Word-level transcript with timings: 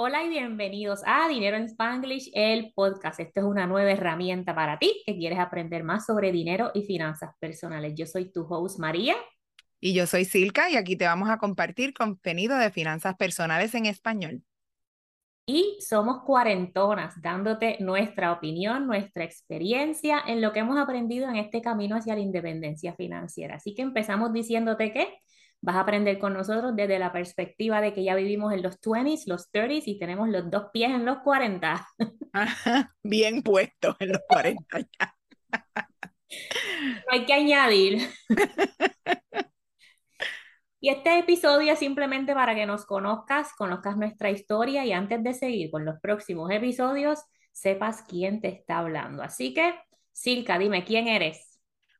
Hola 0.00 0.22
y 0.22 0.28
bienvenidos 0.28 1.00
a 1.04 1.26
Dinero 1.26 1.56
en 1.56 1.64
Spanglish, 1.64 2.30
el 2.32 2.72
podcast. 2.72 3.18
Esta 3.18 3.40
es 3.40 3.46
una 3.46 3.66
nueva 3.66 3.90
herramienta 3.90 4.54
para 4.54 4.78
ti 4.78 5.02
que 5.04 5.16
quieres 5.16 5.40
aprender 5.40 5.82
más 5.82 6.06
sobre 6.06 6.30
dinero 6.30 6.70
y 6.72 6.84
finanzas 6.84 7.34
personales. 7.40 7.94
Yo 7.96 8.06
soy 8.06 8.30
tu 8.30 8.42
host 8.42 8.78
María. 8.78 9.16
Y 9.80 9.94
yo 9.94 10.06
soy 10.06 10.24
Silka 10.24 10.70
y 10.70 10.76
aquí 10.76 10.94
te 10.94 11.04
vamos 11.04 11.30
a 11.30 11.38
compartir 11.38 11.94
contenido 11.94 12.56
de 12.56 12.70
finanzas 12.70 13.16
personales 13.16 13.74
en 13.74 13.86
español. 13.86 14.44
Y 15.46 15.78
somos 15.80 16.22
cuarentonas, 16.22 17.20
dándote 17.20 17.78
nuestra 17.80 18.30
opinión, 18.30 18.86
nuestra 18.86 19.24
experiencia 19.24 20.22
en 20.24 20.40
lo 20.40 20.52
que 20.52 20.60
hemos 20.60 20.78
aprendido 20.78 21.28
en 21.28 21.34
este 21.34 21.60
camino 21.60 21.96
hacia 21.96 22.14
la 22.14 22.20
independencia 22.20 22.94
financiera. 22.94 23.56
Así 23.56 23.74
que 23.74 23.82
empezamos 23.82 24.32
diciéndote 24.32 24.92
que 24.92 25.18
Vas 25.60 25.76
a 25.76 25.80
aprender 25.80 26.18
con 26.18 26.34
nosotros 26.34 26.74
desde 26.76 26.98
la 26.98 27.12
perspectiva 27.12 27.80
de 27.80 27.92
que 27.92 28.04
ya 28.04 28.14
vivimos 28.14 28.52
en 28.52 28.62
los 28.62 28.80
20s, 28.80 29.24
los 29.26 29.50
30s 29.50 29.82
y 29.86 29.98
tenemos 29.98 30.28
los 30.28 30.50
dos 30.50 30.66
pies 30.72 30.90
en 30.90 31.04
los 31.04 31.18
40. 31.18 31.86
bien 33.02 33.42
puestos 33.42 33.96
en 33.98 34.08
los 34.10 34.20
40 34.28 34.80
ya. 34.80 35.14
No 36.30 37.12
hay 37.12 37.24
que 37.24 37.32
añadir. 37.34 38.08
Y 40.80 40.90
este 40.90 41.18
episodio 41.18 41.72
es 41.72 41.80
simplemente 41.80 42.34
para 42.34 42.54
que 42.54 42.64
nos 42.64 42.86
conozcas, 42.86 43.52
conozcas 43.54 43.96
nuestra 43.96 44.30
historia 44.30 44.84
y 44.84 44.92
antes 44.92 45.22
de 45.24 45.34
seguir 45.34 45.70
con 45.72 45.84
los 45.84 45.98
próximos 46.00 46.50
episodios, 46.52 47.18
sepas 47.50 48.02
quién 48.02 48.40
te 48.40 48.48
está 48.48 48.78
hablando. 48.78 49.24
Así 49.24 49.52
que, 49.54 49.74
Silka, 50.12 50.56
dime, 50.56 50.84
¿quién 50.84 51.08
eres? 51.08 51.47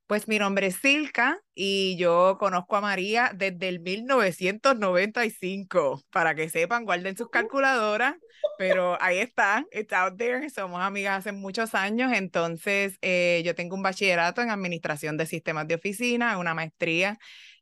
Pues 0.08 0.26
mi 0.26 0.38
nombre 0.38 0.68
es 0.68 0.76
Silka 0.76 1.38
y 1.54 1.98
yo 1.98 2.38
conozco 2.40 2.76
a 2.76 2.80
María 2.80 3.30
desde 3.34 3.68
el 3.68 3.80
1995. 3.80 6.00
Para 6.10 6.34
que 6.34 6.48
sepan, 6.48 6.86
guarden 6.86 7.14
sus 7.14 7.28
calculadoras, 7.28 8.14
pero 8.56 8.96
ahí 9.02 9.18
está, 9.18 9.66
it's 9.70 9.92
out 9.92 10.16
there. 10.16 10.48
Somos 10.48 10.80
amigas 10.80 11.18
hace 11.18 11.32
muchos 11.32 11.74
años. 11.74 12.10
Entonces, 12.14 12.96
eh, 13.02 13.42
yo 13.44 13.54
tengo 13.54 13.76
un 13.76 13.82
bachillerato 13.82 14.40
en 14.40 14.48
administración 14.48 15.18
de 15.18 15.26
sistemas 15.26 15.68
de 15.68 15.74
oficina, 15.74 16.38
una 16.38 16.54
maestría 16.54 17.18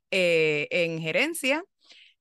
eh, 0.09 0.69
en 0.71 1.01
gerencia. 1.01 1.65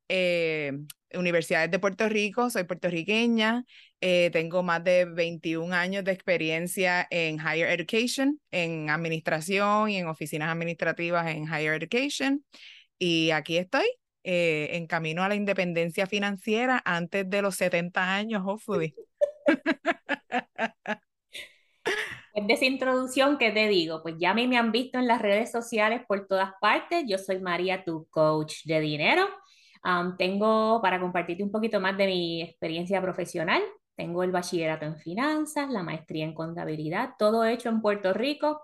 Eh, 0.08 0.72
Universidades 1.14 1.70
de 1.70 1.78
Puerto 1.78 2.08
Rico, 2.08 2.50
soy 2.50 2.64
puertorriqueña, 2.64 3.64
eh, 4.00 4.30
tengo 4.32 4.62
más 4.62 4.84
de 4.84 5.04
21 5.04 5.74
años 5.74 6.04
de 6.04 6.12
experiencia 6.12 7.06
en 7.10 7.36
higher 7.36 7.68
education, 7.70 8.40
en 8.50 8.90
administración 8.90 9.90
y 9.90 9.96
en 9.96 10.08
oficinas 10.08 10.50
administrativas 10.50 11.26
en 11.28 11.44
higher 11.44 11.74
education. 11.74 12.44
Y 12.98 13.30
aquí 13.30 13.56
estoy, 13.56 13.86
eh, 14.24 14.70
en 14.72 14.86
camino 14.86 15.22
a 15.22 15.28
la 15.28 15.34
independencia 15.34 16.06
financiera 16.06 16.82
antes 16.84 17.28
de 17.28 17.42
los 17.42 17.56
70 17.56 18.14
años, 18.14 18.42
hopefully. 18.44 18.94
Pues 22.32 22.48
de 22.48 22.52
esa 22.52 22.66
introducción, 22.66 23.38
¿qué 23.38 23.50
te 23.50 23.66
digo? 23.66 24.02
Pues 24.02 24.16
ya 24.18 24.32
a 24.32 24.34
mí 24.34 24.46
me 24.46 24.58
han 24.58 24.70
visto 24.70 24.98
en 24.98 25.06
las 25.06 25.22
redes 25.22 25.50
sociales 25.50 26.02
por 26.06 26.26
todas 26.26 26.50
partes. 26.60 27.04
Yo 27.08 27.16
soy 27.16 27.38
María, 27.38 27.82
tu 27.82 28.06
coach 28.10 28.56
de 28.66 28.78
dinero 28.80 29.26
tengo, 30.18 30.80
para 30.82 31.00
compartirte 31.00 31.42
un 31.42 31.50
poquito 31.50 31.80
más 31.80 31.96
de 31.96 32.06
mi 32.06 32.42
experiencia 32.42 33.00
profesional, 33.00 33.62
tengo 33.96 34.22
el 34.22 34.30
bachillerato 34.30 34.84
en 34.84 34.96
finanzas, 34.96 35.70
la 35.70 35.82
maestría 35.82 36.24
en 36.24 36.34
contabilidad, 36.34 37.10
todo 37.18 37.44
hecho 37.44 37.68
en 37.68 37.80
Puerto 37.80 38.12
Rico. 38.12 38.62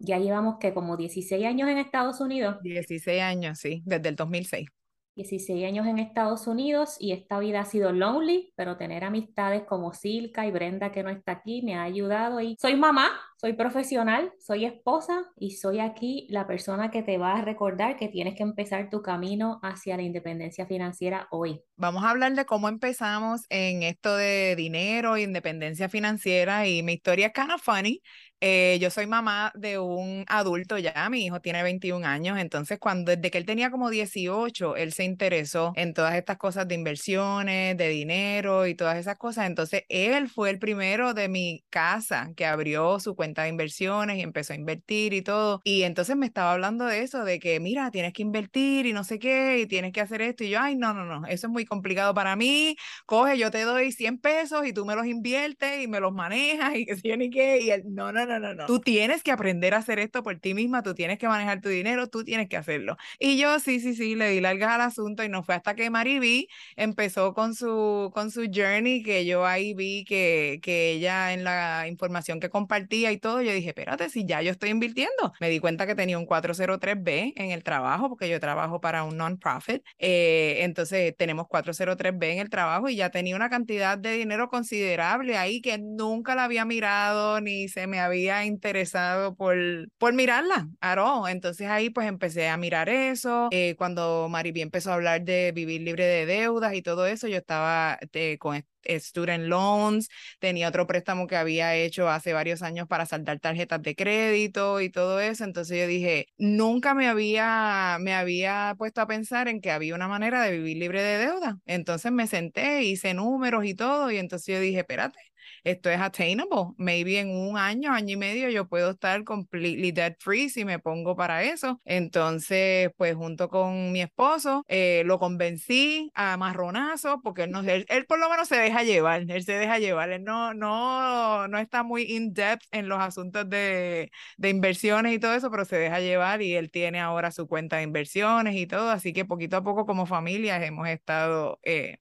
ya 0.00 0.18
llevamos 0.18 0.56
que 0.60 0.74
como 0.74 0.96
16 0.96 1.44
años 1.44 1.68
en 1.68 1.78
Estados 1.78 2.20
Unidos. 2.20 2.56
16 2.62 3.22
años, 3.22 3.58
sí, 3.58 3.82
desde 3.84 4.10
el 4.10 4.16
2006. 4.16 4.68
16 5.16 5.64
años 5.64 5.86
en 5.86 5.98
Estados 5.98 6.46
Unidos 6.46 6.96
y 7.00 7.12
esta 7.12 7.38
vida 7.38 7.60
ha 7.60 7.64
sido 7.64 7.90
lonely, 7.90 8.52
pero 8.54 8.76
tener 8.76 9.02
amistades 9.02 9.62
como 9.64 9.94
Silka 9.94 10.46
y 10.46 10.50
Brenda 10.50 10.92
que 10.92 11.02
no 11.02 11.08
está 11.08 11.32
aquí 11.32 11.62
me 11.62 11.74
ha 11.74 11.84
ayudado 11.84 12.40
y 12.42 12.54
soy 12.60 12.76
mamá, 12.76 13.08
soy 13.36 13.52
profesional, 13.52 14.32
soy 14.40 14.64
esposa 14.64 15.24
y 15.36 15.52
soy 15.52 15.80
aquí 15.80 16.26
la 16.30 16.46
persona 16.46 16.90
que 16.90 17.02
te 17.02 17.18
va 17.18 17.34
a 17.34 17.42
recordar 17.42 17.96
que 17.96 18.08
tienes 18.08 18.34
que 18.34 18.42
empezar 18.42 18.88
tu 18.88 19.02
camino 19.02 19.60
hacia 19.62 19.96
la 19.96 20.02
independencia 20.02 20.66
financiera 20.66 21.28
hoy. 21.30 21.60
Vamos 21.76 22.04
a 22.04 22.10
hablar 22.10 22.34
de 22.34 22.46
cómo 22.46 22.70
empezamos 22.70 23.42
en 23.50 23.82
esto 23.82 24.16
de 24.16 24.56
dinero, 24.56 25.18
independencia 25.18 25.90
financiera 25.90 26.66
y 26.66 26.82
mi 26.82 26.94
historia 26.94 27.26
es 27.26 27.32
kind 27.34 27.52
of 27.52 27.62
funny. 27.62 28.00
Eh, 28.40 28.78
yo 28.82 28.90
soy 28.90 29.06
mamá 29.06 29.50
de 29.54 29.78
un 29.78 30.24
adulto 30.28 30.76
ya, 30.76 31.08
mi 31.08 31.24
hijo 31.24 31.40
tiene 31.40 31.62
21 31.62 32.06
años, 32.06 32.38
entonces 32.38 32.78
cuando 32.78 33.16
desde 33.16 33.30
que 33.30 33.38
él 33.38 33.46
tenía 33.46 33.70
como 33.70 33.88
18, 33.88 34.76
él 34.76 34.92
se 34.92 35.04
interesó 35.04 35.72
en 35.74 35.94
todas 35.94 36.14
estas 36.14 36.36
cosas 36.36 36.68
de 36.68 36.74
inversiones, 36.74 37.78
de 37.78 37.88
dinero 37.88 38.66
y 38.66 38.74
todas 38.74 38.98
esas 38.98 39.16
cosas, 39.16 39.46
entonces 39.46 39.84
él 39.88 40.28
fue 40.28 40.50
el 40.50 40.58
primero 40.58 41.14
de 41.14 41.28
mi 41.30 41.64
casa 41.70 42.30
que 42.36 42.44
abrió 42.44 43.00
su 43.00 43.16
cuenta 43.16 43.25
de 43.34 43.48
inversiones 43.48 44.18
y 44.18 44.22
empezó 44.22 44.52
a 44.52 44.56
invertir 44.56 45.12
y 45.12 45.22
todo, 45.22 45.60
y 45.64 45.82
entonces 45.82 46.16
me 46.16 46.26
estaba 46.26 46.52
hablando 46.52 46.86
de 46.86 47.02
eso, 47.02 47.24
de 47.24 47.38
que 47.38 47.60
mira, 47.60 47.90
tienes 47.90 48.12
que 48.12 48.22
invertir 48.22 48.86
y 48.86 48.92
no 48.92 49.04
sé 49.04 49.18
qué, 49.18 49.58
y 49.60 49.66
tienes 49.66 49.92
que 49.92 50.00
hacer 50.00 50.22
esto, 50.22 50.44
y 50.44 50.50
yo, 50.50 50.60
ay, 50.60 50.76
no, 50.76 50.94
no, 50.94 51.04
no, 51.04 51.26
eso 51.26 51.46
es 51.46 51.52
muy 51.52 51.64
complicado 51.64 52.14
para 52.14 52.36
mí, 52.36 52.76
coge, 53.06 53.38
yo 53.38 53.50
te 53.50 53.62
doy 53.62 53.92
100 53.92 54.18
pesos 54.18 54.66
y 54.66 54.72
tú 54.72 54.84
me 54.84 54.94
los 54.94 55.06
inviertes 55.06 55.82
y 55.82 55.88
me 55.88 56.00
los 56.00 56.12
manejas 56.12 56.76
y 56.76 56.86
que 56.86 56.96
si 56.96 57.16
ni 57.16 57.30
qué, 57.30 57.60
y 57.60 57.70
él, 57.70 57.82
no, 57.86 58.12
no, 58.12 58.26
no, 58.26 58.38
no, 58.38 58.54
no. 58.54 58.66
Tú 58.66 58.80
tienes 58.80 59.22
que 59.22 59.32
aprender 59.32 59.74
a 59.74 59.78
hacer 59.78 59.98
esto 59.98 60.22
por 60.22 60.38
ti 60.38 60.54
misma, 60.54 60.82
tú 60.82 60.94
tienes 60.94 61.18
que 61.18 61.28
manejar 61.28 61.60
tu 61.60 61.68
dinero, 61.68 62.08
tú 62.08 62.24
tienes 62.24 62.48
que 62.48 62.56
hacerlo. 62.56 62.96
Y 63.18 63.38
yo 63.38 63.58
sí, 63.60 63.80
sí, 63.80 63.94
sí, 63.94 64.14
le 64.14 64.30
di 64.30 64.40
largas 64.40 64.70
al 64.70 64.80
asunto 64.82 65.24
y 65.24 65.28
no 65.28 65.42
fue 65.42 65.54
hasta 65.54 65.74
que 65.74 65.90
Mariby 65.90 66.48
empezó 66.76 67.34
con 67.34 67.54
su, 67.54 68.10
con 68.14 68.30
su 68.30 68.46
journey 68.52 69.02
que 69.02 69.24
yo 69.26 69.46
ahí 69.46 69.74
vi 69.74 70.04
que, 70.04 70.60
que 70.62 70.92
ella 70.92 71.32
en 71.32 71.44
la 71.44 71.86
información 71.88 72.40
que 72.40 72.50
compartía 72.50 73.12
todo, 73.18 73.42
yo 73.42 73.52
dije, 73.52 73.68
espérate, 73.68 74.08
si 74.08 74.24
ya 74.26 74.42
yo 74.42 74.50
estoy 74.50 74.70
invirtiendo. 74.70 75.32
Me 75.40 75.48
di 75.48 75.58
cuenta 75.60 75.86
que 75.86 75.94
tenía 75.94 76.18
un 76.18 76.26
403B 76.26 77.32
en 77.36 77.50
el 77.50 77.62
trabajo 77.62 78.08
porque 78.08 78.28
yo 78.28 78.40
trabajo 78.40 78.80
para 78.80 79.04
un 79.04 79.16
non-profit. 79.16 79.82
Eh, 79.98 80.58
entonces 80.60 81.14
tenemos 81.16 81.46
403B 81.46 82.32
en 82.32 82.38
el 82.38 82.50
trabajo 82.50 82.88
y 82.88 82.96
ya 82.96 83.10
tenía 83.10 83.36
una 83.36 83.50
cantidad 83.50 83.98
de 83.98 84.12
dinero 84.12 84.48
considerable 84.48 85.36
ahí 85.36 85.60
que 85.60 85.78
nunca 85.78 86.34
la 86.34 86.44
había 86.44 86.64
mirado 86.64 87.40
ni 87.40 87.68
se 87.68 87.86
me 87.86 88.00
había 88.00 88.44
interesado 88.44 89.34
por, 89.34 89.56
por 89.98 90.12
mirarla, 90.14 90.68
Aro. 90.80 91.28
Entonces 91.28 91.68
ahí 91.68 91.90
pues 91.90 92.06
empecé 92.08 92.48
a 92.48 92.56
mirar 92.56 92.88
eso. 92.88 93.48
Eh, 93.50 93.74
cuando 93.76 94.28
Mariby 94.28 94.62
empezó 94.62 94.90
a 94.90 94.94
hablar 94.94 95.22
de 95.22 95.52
vivir 95.52 95.82
libre 95.82 96.04
de 96.04 96.26
deudas 96.26 96.74
y 96.74 96.82
todo 96.82 97.06
eso, 97.06 97.28
yo 97.28 97.36
estaba 97.36 97.98
eh, 98.12 98.38
con 98.38 98.56
student 98.88 99.44
loans, 99.44 100.08
tenía 100.38 100.68
otro 100.68 100.86
préstamo 100.86 101.26
que 101.26 101.36
había 101.36 101.74
hecho 101.74 102.08
hace 102.08 102.32
varios 102.32 102.62
años 102.62 102.86
para 102.88 103.06
saldar 103.06 103.40
tarjetas 103.40 103.82
de 103.82 103.94
crédito 103.94 104.80
y 104.80 104.90
todo 104.90 105.20
eso. 105.20 105.44
Entonces 105.44 105.78
yo 105.78 105.86
dije, 105.86 106.26
nunca 106.38 106.94
me 106.94 107.08
había, 107.08 107.98
me 108.00 108.14
había 108.14 108.74
puesto 108.78 109.00
a 109.00 109.06
pensar 109.06 109.48
en 109.48 109.60
que 109.60 109.70
había 109.70 109.94
una 109.94 110.08
manera 110.08 110.42
de 110.42 110.52
vivir 110.52 110.76
libre 110.78 111.02
de 111.02 111.18
deuda. 111.18 111.58
Entonces 111.66 112.12
me 112.12 112.26
senté, 112.26 112.82
hice 112.84 113.14
números 113.14 113.64
y 113.64 113.74
todo, 113.74 114.10
y 114.10 114.18
entonces 114.18 114.54
yo 114.54 114.60
dije, 114.60 114.80
espérate, 114.80 115.18
esto 115.66 115.90
es 115.90 116.00
attainable. 116.00 116.74
Maybe 116.76 117.18
en 117.18 117.30
un 117.30 117.58
año, 117.58 117.92
año 117.92 118.14
y 118.14 118.16
medio 118.16 118.48
yo 118.50 118.68
puedo 118.68 118.90
estar 118.92 119.24
completely 119.24 119.90
debt 119.90 120.16
free 120.20 120.48
si 120.48 120.64
me 120.64 120.78
pongo 120.78 121.16
para 121.16 121.42
eso. 121.42 121.80
Entonces, 121.84 122.90
pues 122.96 123.16
junto 123.16 123.48
con 123.48 123.90
mi 123.92 124.00
esposo, 124.00 124.64
eh, 124.68 125.02
lo 125.06 125.18
convencí 125.18 126.10
a 126.14 126.36
marronazo 126.36 127.20
porque 127.22 127.44
él, 127.44 127.50
no, 127.50 127.60
él, 127.62 127.84
por 128.06 128.20
lo 128.20 128.30
menos 128.30 128.46
se 128.48 128.56
deja 128.56 128.84
llevar, 128.84 129.24
él 129.28 129.42
se 129.44 129.52
deja 129.54 129.78
llevar, 129.78 130.10
él 130.10 130.22
no, 130.22 130.54
no, 130.54 131.48
no 131.48 131.58
está 131.58 131.82
muy 131.82 132.02
in 132.02 132.32
depth 132.32 132.64
en 132.70 132.88
los 132.88 133.00
asuntos 133.00 133.48
de, 133.50 134.10
de 134.36 134.48
inversiones 134.50 135.12
y 135.14 135.18
todo 135.18 135.34
eso, 135.34 135.50
pero 135.50 135.64
se 135.64 135.76
deja 135.76 136.00
llevar 136.00 136.42
y 136.42 136.54
él 136.54 136.70
tiene 136.70 137.00
ahora 137.00 137.32
su 137.32 137.48
cuenta 137.48 137.78
de 137.78 137.82
inversiones 137.82 138.54
y 138.54 138.66
todo, 138.66 138.90
así 138.90 139.12
que 139.12 139.24
poquito 139.24 139.56
a 139.56 139.64
poco 139.64 139.84
como 139.86 140.06
familia 140.06 140.64
hemos 140.64 140.88
estado... 140.88 141.58
Eh, 141.64 141.98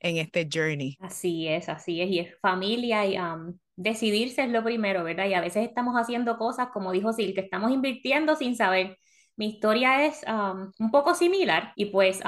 en 0.00 0.16
este 0.18 0.48
journey. 0.52 0.96
Así 1.00 1.48
es, 1.48 1.68
así 1.68 2.00
es, 2.00 2.10
y 2.10 2.18
es 2.20 2.38
familia 2.40 3.06
y 3.06 3.16
decidirse 3.76 4.42
es 4.44 4.50
lo 4.50 4.64
primero, 4.64 5.04
¿verdad? 5.04 5.26
Y 5.26 5.34
a 5.34 5.40
veces 5.40 5.66
estamos 5.66 5.94
haciendo 5.94 6.38
cosas, 6.38 6.68
como 6.72 6.92
dijo 6.92 7.12
Sil, 7.12 7.34
que 7.34 7.42
estamos 7.42 7.70
invirtiendo 7.70 8.36
sin 8.36 8.56
saber. 8.56 8.98
Mi 9.36 9.48
historia 9.48 10.06
es 10.06 10.24
un 10.78 10.90
poco 10.90 11.14
similar 11.14 11.72
y 11.76 11.86
pues 11.86 12.20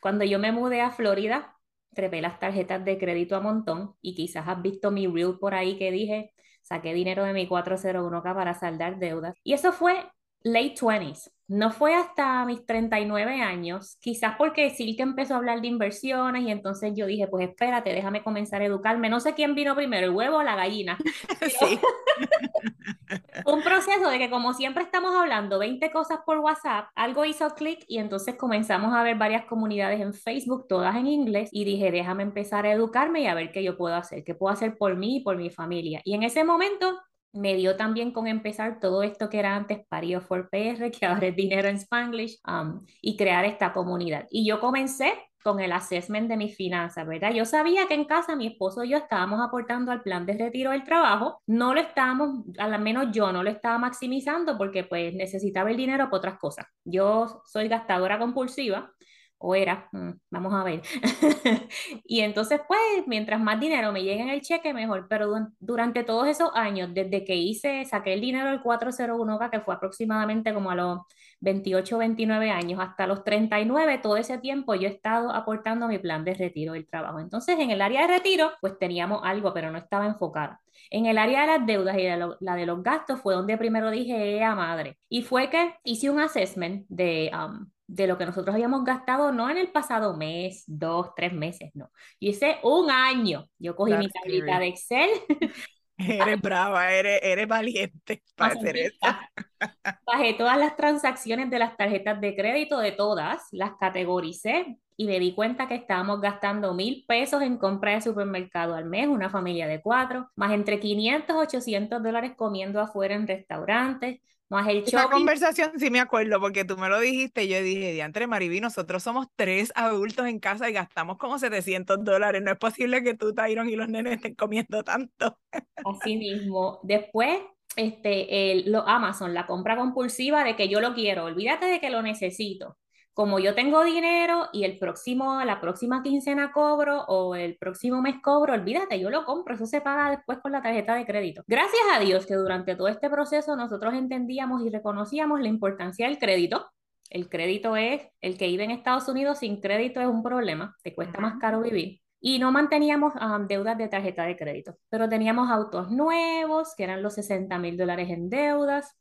cuando 0.00 0.24
yo 0.24 0.38
me 0.38 0.52
mudé 0.52 0.80
a 0.80 0.90
Florida, 0.90 1.56
trepé 1.94 2.20
las 2.20 2.38
tarjetas 2.38 2.84
de 2.84 2.96
crédito 2.96 3.34
a 3.34 3.40
montón 3.40 3.94
y 4.00 4.14
quizás 4.14 4.46
has 4.46 4.62
visto 4.62 4.92
mi 4.92 5.08
reel 5.08 5.36
por 5.40 5.54
ahí 5.54 5.76
que 5.76 5.90
dije, 5.90 6.32
saqué 6.62 6.94
dinero 6.94 7.24
de 7.24 7.32
mi 7.32 7.48
401k 7.48 8.34
para 8.34 8.54
saldar 8.54 9.00
deudas. 9.00 9.34
Y 9.42 9.54
eso 9.54 9.72
fue 9.72 10.08
late 10.42 10.76
20s. 10.76 11.32
No 11.48 11.70
fue 11.70 11.94
hasta 11.94 12.44
mis 12.44 12.66
39 12.66 13.40
años, 13.40 13.96
quizás 14.02 14.34
porque 14.36 14.68
Silke 14.68 15.02
empezó 15.02 15.32
a 15.32 15.38
hablar 15.38 15.62
de 15.62 15.68
inversiones 15.68 16.42
y 16.42 16.50
entonces 16.50 16.92
yo 16.94 17.06
dije, 17.06 17.26
pues 17.26 17.48
espérate, 17.48 17.94
déjame 17.94 18.22
comenzar 18.22 18.60
a 18.60 18.66
educarme. 18.66 19.08
No 19.08 19.18
sé 19.18 19.32
quién 19.32 19.54
vino 19.54 19.74
primero, 19.74 20.06
el 20.06 20.14
huevo 20.14 20.36
o 20.36 20.42
la 20.42 20.56
gallina. 20.56 20.98
Sí. 21.48 21.80
un 23.46 23.62
proceso 23.62 24.10
de 24.10 24.18
que 24.18 24.28
como 24.28 24.52
siempre 24.52 24.82
estamos 24.82 25.14
hablando 25.16 25.58
20 25.58 25.90
cosas 25.90 26.18
por 26.26 26.38
WhatsApp, 26.38 26.88
algo 26.94 27.24
hizo 27.24 27.48
clic 27.50 27.84
y 27.88 27.98
entonces 27.98 28.34
comenzamos 28.34 28.92
a 28.92 29.02
ver 29.02 29.16
varias 29.16 29.46
comunidades 29.46 30.00
en 30.00 30.12
Facebook, 30.12 30.66
todas 30.68 30.96
en 30.96 31.06
inglés, 31.06 31.48
y 31.52 31.64
dije, 31.64 31.90
déjame 31.90 32.24
empezar 32.24 32.66
a 32.66 32.72
educarme 32.72 33.22
y 33.22 33.26
a 33.26 33.34
ver 33.34 33.50
qué 33.52 33.62
yo 33.62 33.78
puedo 33.78 33.94
hacer, 33.94 34.24
qué 34.24 34.34
puedo 34.34 34.52
hacer 34.52 34.76
por 34.76 34.96
mí 34.96 35.16
y 35.16 35.20
por 35.20 35.36
mi 35.38 35.48
familia. 35.48 36.02
Y 36.04 36.14
en 36.14 36.22
ese 36.22 36.44
momento 36.44 37.00
me 37.32 37.54
dio 37.54 37.76
también 37.76 38.12
con 38.12 38.26
empezar 38.26 38.80
todo 38.80 39.02
esto 39.02 39.28
que 39.28 39.38
era 39.38 39.56
antes 39.56 39.86
Pario 39.88 40.20
for 40.20 40.48
PR, 40.50 40.90
que 40.98 41.06
ahora 41.06 41.28
es 41.28 41.36
Dinero 41.36 41.68
en 41.68 41.76
Spanglish, 41.76 42.40
um, 42.46 42.84
y 43.00 43.16
crear 43.16 43.44
esta 43.44 43.72
comunidad. 43.72 44.26
Y 44.30 44.46
yo 44.46 44.60
comencé 44.60 45.12
con 45.42 45.60
el 45.60 45.72
assessment 45.72 46.28
de 46.28 46.36
mis 46.36 46.56
finanzas, 46.56 47.06
¿verdad? 47.06 47.32
Yo 47.32 47.44
sabía 47.44 47.86
que 47.86 47.94
en 47.94 48.04
casa 48.04 48.36
mi 48.36 48.48
esposo 48.48 48.84
y 48.84 48.90
yo 48.90 48.98
estábamos 48.98 49.40
aportando 49.40 49.92
al 49.92 50.02
plan 50.02 50.26
de 50.26 50.34
retiro 50.34 50.72
del 50.72 50.84
trabajo, 50.84 51.40
no 51.46 51.74
lo 51.74 51.80
estábamos, 51.80 52.44
al 52.58 52.78
menos 52.80 53.08
yo 53.12 53.32
no 53.32 53.42
lo 53.42 53.50
estaba 53.50 53.78
maximizando 53.78 54.58
porque 54.58 54.84
pues 54.84 55.14
necesitaba 55.14 55.70
el 55.70 55.76
dinero 55.76 56.04
para 56.06 56.16
otras 56.18 56.38
cosas. 56.38 56.66
Yo 56.84 57.42
soy 57.46 57.68
gastadora 57.68 58.18
compulsiva, 58.18 58.92
o 59.38 59.54
era, 59.54 59.88
mm, 59.92 60.10
vamos 60.30 60.52
a 60.54 60.64
ver. 60.64 60.82
y 62.04 62.20
entonces, 62.20 62.60
pues, 62.66 62.80
mientras 63.06 63.40
más 63.40 63.60
dinero 63.60 63.92
me 63.92 64.02
llegue 64.02 64.22
en 64.22 64.28
el 64.28 64.40
cheque, 64.42 64.74
mejor. 64.74 65.06
Pero 65.08 65.32
durante 65.60 66.02
todos 66.04 66.26
esos 66.28 66.50
años, 66.54 66.90
desde 66.92 67.24
que 67.24 67.36
hice, 67.36 67.84
saqué 67.84 68.14
el 68.14 68.20
dinero 68.20 68.50
del 68.50 68.62
401k, 68.62 69.50
que 69.50 69.60
fue 69.60 69.74
aproximadamente 69.74 70.52
como 70.52 70.70
a 70.70 70.74
los 70.74 70.98
28, 71.40 71.98
29 71.98 72.50
años, 72.50 72.80
hasta 72.80 73.06
los 73.06 73.24
39, 73.24 73.98
todo 73.98 74.16
ese 74.16 74.38
tiempo 74.38 74.74
yo 74.74 74.88
he 74.88 74.92
estado 74.92 75.30
aportando 75.32 75.86
mi 75.88 75.98
plan 75.98 76.24
de 76.24 76.34
retiro 76.34 76.72
del 76.72 76.88
trabajo. 76.88 77.20
Entonces, 77.20 77.58
en 77.58 77.70
el 77.70 77.80
área 77.80 78.02
de 78.02 78.08
retiro, 78.08 78.52
pues 78.60 78.78
teníamos 78.78 79.20
algo, 79.24 79.54
pero 79.54 79.70
no 79.70 79.78
estaba 79.78 80.06
enfocada. 80.06 80.60
En 80.90 81.06
el 81.06 81.18
área 81.18 81.42
de 81.42 81.46
las 81.46 81.66
deudas 81.66 81.96
y 81.98 82.04
la 82.40 82.54
de 82.54 82.66
los 82.66 82.82
gastos 82.82 83.20
fue 83.20 83.34
donde 83.34 83.56
primero 83.58 83.90
dije, 83.90 84.42
a 84.42 84.54
madre. 84.54 84.98
Y 85.08 85.22
fue 85.22 85.50
que 85.50 85.74
hice 85.84 86.10
un 86.10 86.20
assessment 86.20 86.86
de... 86.88 87.30
Um, 87.32 87.70
de 87.88 88.06
lo 88.06 88.18
que 88.18 88.26
nosotros 88.26 88.54
habíamos 88.54 88.84
gastado, 88.84 89.32
no 89.32 89.50
en 89.50 89.56
el 89.56 89.72
pasado 89.72 90.16
mes, 90.16 90.62
dos, 90.66 91.14
tres 91.16 91.32
meses, 91.32 91.70
no. 91.74 91.90
Yo 92.20 92.30
hice 92.30 92.58
un 92.62 92.90
año. 92.90 93.48
Yo 93.58 93.74
cogí 93.74 93.94
mi 93.94 94.08
tablita 94.08 94.60
de 94.60 94.68
Excel. 94.68 95.10
Eres 95.98 96.40
brava, 96.42 96.92
eres, 96.92 97.18
eres 97.22 97.48
valiente 97.48 98.22
para 98.36 98.54
hacer 98.54 98.76
eso. 98.76 98.98
Bajé 100.06 100.34
todas 100.34 100.56
las 100.56 100.76
transacciones 100.76 101.50
de 101.50 101.58
las 101.58 101.76
tarjetas 101.76 102.20
de 102.20 102.36
crédito, 102.36 102.78
de 102.78 102.92
todas, 102.92 103.42
las 103.50 103.72
categoricé 103.80 104.78
y 105.00 105.06
me 105.06 105.20
di 105.20 105.32
cuenta 105.32 105.68
que 105.68 105.76
estábamos 105.76 106.20
gastando 106.20 106.74
mil 106.74 107.04
pesos 107.06 107.40
en 107.40 107.56
compra 107.56 107.92
de 107.92 108.00
supermercado 108.00 108.74
al 108.74 108.84
mes, 108.84 109.06
una 109.06 109.30
familia 109.30 109.68
de 109.68 109.80
cuatro, 109.80 110.28
más 110.34 110.52
entre 110.52 110.80
500, 110.80 111.36
800 111.36 112.02
dólares 112.02 112.32
comiendo 112.36 112.80
afuera 112.80 113.14
en 113.14 113.28
restaurantes, 113.28 114.20
más 114.48 114.66
el 114.66 114.78
Esa 114.78 115.08
conversación 115.08 115.70
sí 115.78 115.88
me 115.88 116.00
acuerdo 116.00 116.40
porque 116.40 116.64
tú 116.64 116.76
me 116.76 116.88
lo 116.88 116.98
dijiste 116.98 117.44
y 117.44 117.48
yo 117.48 117.62
dije, 117.62 117.92
diantre 117.92 118.26
Mariví, 118.26 118.60
nosotros 118.60 119.00
somos 119.00 119.28
tres 119.36 119.70
adultos 119.76 120.26
en 120.26 120.40
casa 120.40 120.68
y 120.68 120.72
gastamos 120.72 121.16
como 121.16 121.38
700 121.38 122.02
dólares. 122.02 122.42
No 122.42 122.50
es 122.50 122.58
posible 122.58 123.04
que 123.04 123.14
tú, 123.14 123.32
Tyron, 123.32 123.68
y 123.68 123.76
los 123.76 123.88
nenes 123.88 124.14
estén 124.14 124.34
comiendo 124.34 124.82
tanto. 124.82 125.38
Así 125.84 126.16
mismo. 126.16 126.80
Después, 126.82 127.38
este, 127.76 128.50
el, 128.50 128.72
lo 128.72 128.88
Amazon, 128.88 129.32
la 129.32 129.46
compra 129.46 129.76
compulsiva 129.76 130.42
de 130.42 130.56
que 130.56 130.68
yo 130.68 130.80
lo 130.80 130.94
quiero, 130.94 131.26
olvídate 131.26 131.66
de 131.66 131.78
que 131.78 131.90
lo 131.90 132.02
necesito 132.02 132.76
como 133.18 133.40
yo 133.40 133.52
tengo 133.52 133.82
dinero 133.82 134.46
y 134.52 134.62
el 134.62 134.78
próximo, 134.78 135.42
la 135.42 135.60
próxima 135.60 136.04
quincena 136.04 136.52
cobro 136.52 137.02
o 137.08 137.34
el 137.34 137.56
próximo 137.56 138.00
mes 138.00 138.22
cobro, 138.22 138.54
olvídate, 138.54 139.00
yo 139.00 139.10
lo 139.10 139.24
compro, 139.24 139.56
eso 139.56 139.66
se 139.66 139.80
paga 139.80 140.10
después 140.10 140.38
con 140.38 140.52
la 140.52 140.62
tarjeta 140.62 140.94
de 140.94 141.04
crédito. 141.04 141.42
Gracias 141.48 141.82
a 141.92 141.98
Dios 141.98 142.26
que 142.26 142.36
durante 142.36 142.76
todo 142.76 142.86
este 142.86 143.10
proceso 143.10 143.56
nosotros 143.56 143.94
entendíamos 143.94 144.64
y 144.64 144.70
reconocíamos 144.70 145.40
la 145.40 145.48
importancia 145.48 146.06
del 146.06 146.18
crédito. 146.18 146.70
El 147.10 147.28
crédito 147.28 147.74
es, 147.74 148.06
el 148.20 148.38
que 148.38 148.46
vive 148.46 148.62
en 148.62 148.70
Estados 148.70 149.08
Unidos 149.08 149.40
sin 149.40 149.60
crédito 149.60 150.00
es 150.00 150.06
un 150.06 150.22
problema, 150.22 150.76
te 150.84 150.94
cuesta 150.94 151.20
más 151.20 151.40
caro 151.40 151.60
vivir. 151.62 152.00
Y 152.20 152.38
no 152.38 152.52
manteníamos 152.52 153.14
deudas 153.48 153.76
de 153.78 153.88
tarjeta 153.88 154.26
de 154.26 154.36
crédito, 154.36 154.76
pero 154.90 155.08
teníamos 155.08 155.50
autos 155.50 155.90
nuevos, 155.90 156.72
que 156.76 156.84
eran 156.84 157.02
los 157.02 157.14
60 157.14 157.58
mil 157.58 157.76
dólares 157.76 158.10
en 158.10 158.30
deudas, 158.30 158.96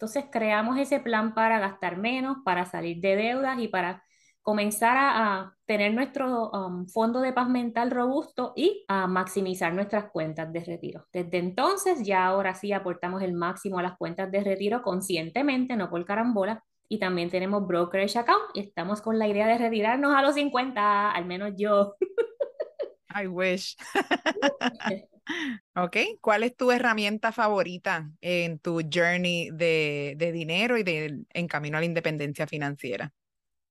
entonces 0.00 0.24
creamos 0.32 0.78
ese 0.78 0.98
plan 0.98 1.34
para 1.34 1.58
gastar 1.58 1.98
menos, 1.98 2.38
para 2.42 2.64
salir 2.64 3.02
de 3.02 3.16
deudas 3.16 3.58
y 3.60 3.68
para 3.68 4.02
comenzar 4.40 4.96
a, 4.98 5.54
tener 5.66 5.92
nuestro 5.92 6.50
um, 6.52 6.86
fondo 6.86 7.20
de 7.20 7.34
paz 7.34 7.50
mental 7.50 7.90
robusto 7.90 8.54
y 8.56 8.82
a 8.88 9.06
maximizar 9.06 9.74
nuestras 9.74 10.10
cuentas 10.10 10.50
de 10.54 10.64
retiro. 10.64 11.06
Desde 11.12 11.36
entonces 11.36 12.02
ya 12.02 12.24
ahora 12.24 12.54
sí 12.54 12.72
aportamos 12.72 13.20
el 13.22 13.34
máximo 13.34 13.78
a 13.78 13.82
las 13.82 13.98
cuentas 13.98 14.32
de 14.32 14.42
retiro 14.42 14.80
conscientemente, 14.80 15.76
no 15.76 15.90
por 15.90 16.02
carambola. 16.06 16.64
Y 16.88 16.98
también 16.98 17.28
tenemos 17.28 17.66
brokerage 17.66 18.18
account 18.18 18.44
y 18.54 18.60
estamos 18.60 19.02
con 19.02 19.18
la 19.18 19.28
idea 19.28 19.46
de 19.46 19.58
retirarnos 19.58 20.16
a 20.16 20.22
los 20.22 20.34
50, 20.34 21.10
al 21.10 21.26
menos 21.26 21.52
yo. 21.58 21.94
I 23.14 23.26
wish. 23.26 23.76
Ok, 25.76 25.96
¿cuál 26.20 26.42
es 26.42 26.56
tu 26.56 26.70
herramienta 26.72 27.32
favorita 27.32 28.10
en 28.20 28.58
tu 28.58 28.80
journey 28.92 29.50
de, 29.50 30.30
dinero 30.32 30.76
y 30.76 30.82
de, 30.82 31.24
en 31.32 31.48
camino 31.48 31.76
a 31.76 31.80
la 31.80 31.86
independencia 31.86 32.46
financiera? 32.46 33.12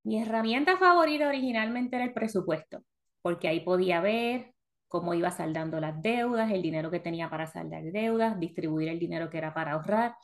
Mi 0.04 0.22
herramienta 0.22 0.78
favorita 0.78 1.28
originalmente 1.28 1.98
era 1.98 2.06
el 2.06 2.14
presupuesto, 2.14 2.84
porque 3.22 3.48
ahí 3.48 3.60
podía 3.60 4.02
ver 4.02 4.54
cómo 4.88 5.14
iba 5.14 5.30
saldando 5.30 5.80
las 5.80 6.02
deudas, 6.02 6.52
el 6.52 6.62
dinero 6.62 6.90
que 6.90 7.00
tenía 7.00 7.30
para 7.30 7.48
saldar 7.48 7.84
deudas, 7.84 8.40
distribuir 8.40 8.90
el 8.90 8.98
dinero 8.98 9.30
que 9.30 9.38
era 9.38 9.54
para 9.54 9.74
ahorrar. 9.74 10.16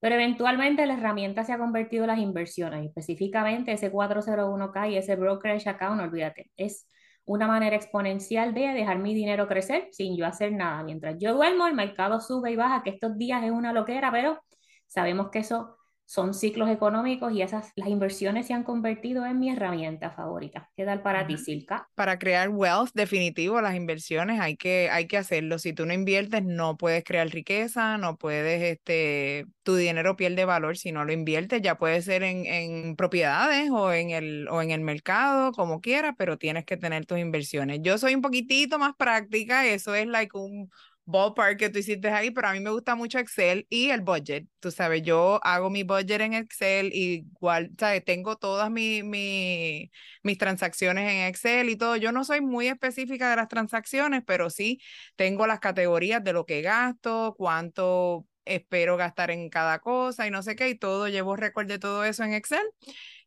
Pero 0.00 0.14
eventualmente 0.14 0.86
la 0.86 0.94
herramienta 0.94 1.44
se 1.44 1.52
ha 1.52 1.58
convertido 1.58 2.04
en 2.04 2.08
las 2.08 2.18
inversiones, 2.18 2.86
específicamente 2.86 3.72
ese 3.72 3.90
401k 3.90 4.90
y 4.92 4.96
ese 4.96 5.16
brokerage 5.16 5.68
account, 5.68 6.00
olvídate, 6.00 6.50
es 6.56 6.86
una 7.26 7.46
manera 7.46 7.76
exponencial 7.76 8.54
de 8.54 8.68
dejar 8.68 8.98
mi 8.98 9.14
dinero 9.14 9.46
crecer 9.48 9.88
sin 9.92 10.16
yo 10.16 10.26
hacer 10.26 10.52
nada. 10.52 10.82
Mientras 10.82 11.16
yo 11.18 11.34
duermo, 11.34 11.66
el 11.66 11.74
mercado 11.74 12.20
sube 12.20 12.52
y 12.52 12.56
baja, 12.56 12.82
que 12.82 12.90
estos 12.90 13.16
días 13.16 13.42
es 13.44 13.50
una 13.50 13.72
loquera, 13.72 14.10
pero 14.12 14.38
sabemos 14.86 15.30
que 15.30 15.40
eso 15.40 15.76
son 16.06 16.34
ciclos 16.34 16.68
económicos 16.68 17.32
y 17.32 17.42
esas, 17.42 17.72
las 17.76 17.88
inversiones 17.88 18.46
se 18.46 18.52
han 18.52 18.62
convertido 18.62 19.24
en 19.24 19.38
mi 19.38 19.50
herramienta 19.50 20.10
favorita. 20.10 20.70
¿Qué 20.76 20.84
tal 20.84 21.02
para 21.02 21.26
ti, 21.26 21.38
Silka? 21.38 21.88
Para 21.94 22.18
crear 22.18 22.50
wealth, 22.50 22.90
definitivo, 22.94 23.60
las 23.60 23.74
inversiones 23.74 24.40
hay 24.40 24.56
que, 24.56 24.90
hay 24.90 25.06
que 25.06 25.16
hacerlo. 25.16 25.58
Si 25.58 25.72
tú 25.72 25.86
no 25.86 25.94
inviertes, 25.94 26.44
no 26.44 26.76
puedes 26.76 27.04
crear 27.04 27.28
riqueza, 27.28 27.96
no 27.96 28.16
puedes, 28.16 28.62
este, 28.62 29.46
tu 29.62 29.76
dinero 29.76 30.16
pierde 30.16 30.44
valor 30.44 30.76
si 30.76 30.92
no 30.92 31.04
lo 31.04 31.12
inviertes, 31.12 31.62
ya 31.62 31.76
puede 31.76 32.02
ser 32.02 32.22
en, 32.22 32.44
en 32.46 32.96
propiedades 32.96 33.70
o 33.70 33.92
en, 33.92 34.10
el, 34.10 34.46
o 34.48 34.60
en 34.60 34.72
el 34.72 34.80
mercado, 34.82 35.52
como 35.52 35.80
quieras, 35.80 36.14
pero 36.18 36.36
tienes 36.36 36.64
que 36.64 36.76
tener 36.76 37.06
tus 37.06 37.18
inversiones. 37.18 37.80
Yo 37.82 37.96
soy 37.96 38.14
un 38.14 38.22
poquitito 38.22 38.78
más 38.78 38.94
práctica, 38.96 39.66
eso 39.66 39.94
es 39.94 40.06
like 40.06 40.36
un 40.36 40.70
ballpark 41.06 41.58
que 41.58 41.70
tú 41.70 41.78
hiciste 41.78 42.08
ahí, 42.08 42.30
pero 42.30 42.48
a 42.48 42.52
mí 42.52 42.60
me 42.60 42.70
gusta 42.70 42.94
mucho 42.94 43.18
Excel 43.18 43.66
y 43.68 43.90
el 43.90 44.00
budget. 44.00 44.46
Tú 44.60 44.70
sabes, 44.70 45.02
yo 45.02 45.40
hago 45.44 45.70
mi 45.70 45.82
budget 45.82 46.20
en 46.20 46.34
Excel 46.34 46.90
y 46.92 47.26
igual, 47.36 47.70
¿sabes? 47.78 48.04
Tengo 48.04 48.36
todas 48.36 48.70
mi, 48.70 49.02
mi, 49.02 49.90
mis 50.22 50.38
transacciones 50.38 51.10
en 51.10 51.26
Excel 51.26 51.68
y 51.68 51.76
todo. 51.76 51.96
Yo 51.96 52.12
no 52.12 52.24
soy 52.24 52.40
muy 52.40 52.68
específica 52.68 53.30
de 53.30 53.36
las 53.36 53.48
transacciones, 53.48 54.22
pero 54.26 54.50
sí 54.50 54.80
tengo 55.16 55.46
las 55.46 55.60
categorías 55.60 56.22
de 56.24 56.32
lo 56.32 56.46
que 56.46 56.62
gasto, 56.62 57.34
cuánto 57.36 58.26
espero 58.44 58.96
gastar 58.96 59.30
en 59.30 59.48
cada 59.50 59.78
cosa 59.78 60.26
y 60.26 60.30
no 60.30 60.42
sé 60.42 60.56
qué, 60.56 60.68
y 60.68 60.74
todo, 60.78 61.08
llevo 61.08 61.36
récord 61.36 61.66
de 61.66 61.78
todo 61.78 62.04
eso 62.04 62.24
en 62.24 62.34
Excel. 62.34 62.62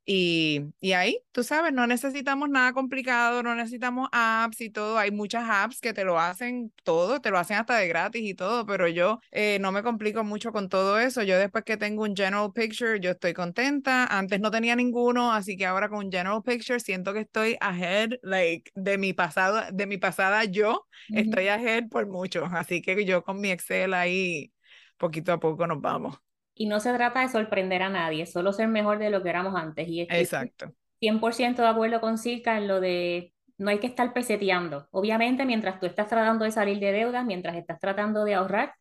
Y, 0.09 0.61
y, 0.79 0.93
ahí, 0.93 1.19
tú 1.33 1.43
sabes, 1.43 1.73
no 1.73 1.85
necesitamos 1.85 2.49
nada 2.49 2.71
complicado, 2.71 3.43
no 3.43 3.55
necesitamos 3.55 4.07
apps 4.13 4.61
y 4.61 4.69
todo. 4.69 4.97
Hay 4.97 5.11
muchas 5.11 5.43
apps 5.49 5.81
que 5.81 5.91
te 5.91 6.05
lo 6.05 6.17
hacen 6.17 6.71
todo, 6.85 7.19
te 7.19 7.29
lo 7.29 7.37
hacen 7.37 7.57
hasta 7.57 7.75
de 7.75 7.89
gratis 7.89 8.21
y 8.23 8.33
todo, 8.33 8.65
pero 8.65 8.87
yo 8.87 9.19
eh, 9.31 9.59
no 9.59 9.73
me 9.73 9.83
complico 9.83 10.23
mucho 10.23 10.53
con 10.53 10.69
todo 10.69 10.97
eso. 10.97 11.23
Yo 11.23 11.37
después 11.37 11.65
que 11.65 11.75
tengo 11.75 12.03
un 12.03 12.15
General 12.15 12.53
Picture, 12.53 13.01
yo 13.01 13.11
estoy 13.11 13.33
contenta. 13.33 14.05
Antes 14.05 14.39
no 14.39 14.49
tenía 14.49 14.77
ninguno, 14.77 15.33
así 15.33 15.57
que 15.57 15.65
ahora 15.65 15.89
con 15.89 16.09
General 16.09 16.41
Picture 16.41 16.79
siento 16.79 17.13
que 17.13 17.19
estoy 17.19 17.57
ahead, 17.59 18.11
like, 18.21 18.71
de 18.75 18.97
mi 18.97 19.11
pasado, 19.11 19.61
de 19.73 19.87
mi 19.87 19.97
pasada 19.97 20.45
yo, 20.45 20.87
estoy 21.09 21.49
ahead 21.49 21.89
por 21.89 22.07
mucho. 22.07 22.45
Así 22.45 22.81
que 22.81 23.03
yo 23.03 23.23
con 23.25 23.41
mi 23.41 23.51
Excel 23.51 23.93
ahí, 23.93 24.53
poquito 24.97 25.33
a 25.33 25.39
poco 25.41 25.67
nos 25.67 25.81
vamos. 25.81 26.17
Y 26.57 26.65
no 26.65 26.79
se 26.79 26.93
trata 26.93 27.21
de 27.21 27.29
sorprender 27.29 27.83
a 27.83 27.89
nadie, 27.89 28.25
solo 28.25 28.51
ser 28.51 28.67
mejor 28.67 28.99
de 28.99 29.09
lo 29.09 29.21
que 29.21 29.29
éramos 29.29 29.55
antes. 29.55 29.87
Y 29.87 30.01
Exacto. 30.01 30.73
100% 30.99 31.61
de 31.61 31.67
acuerdo 31.67 32.01
con 32.01 32.17
Silka 32.17 32.57
en 32.57 32.67
lo 32.67 32.79
de 32.79 33.33
no 33.57 33.69
hay 33.69 33.79
que 33.79 33.87
estar 33.87 34.13
peseteando. 34.13 34.87
Obviamente, 34.91 35.45
mientras 35.45 35.79
tú 35.79 35.85
estás 35.85 36.07
tratando 36.07 36.45
de 36.45 36.51
salir 36.51 36.79
de 36.79 36.91
deudas, 36.91 37.25
mientras 37.25 37.55
estás 37.55 37.79
tratando 37.79 38.23
de 38.23 38.35
ahorrar, 38.35 38.73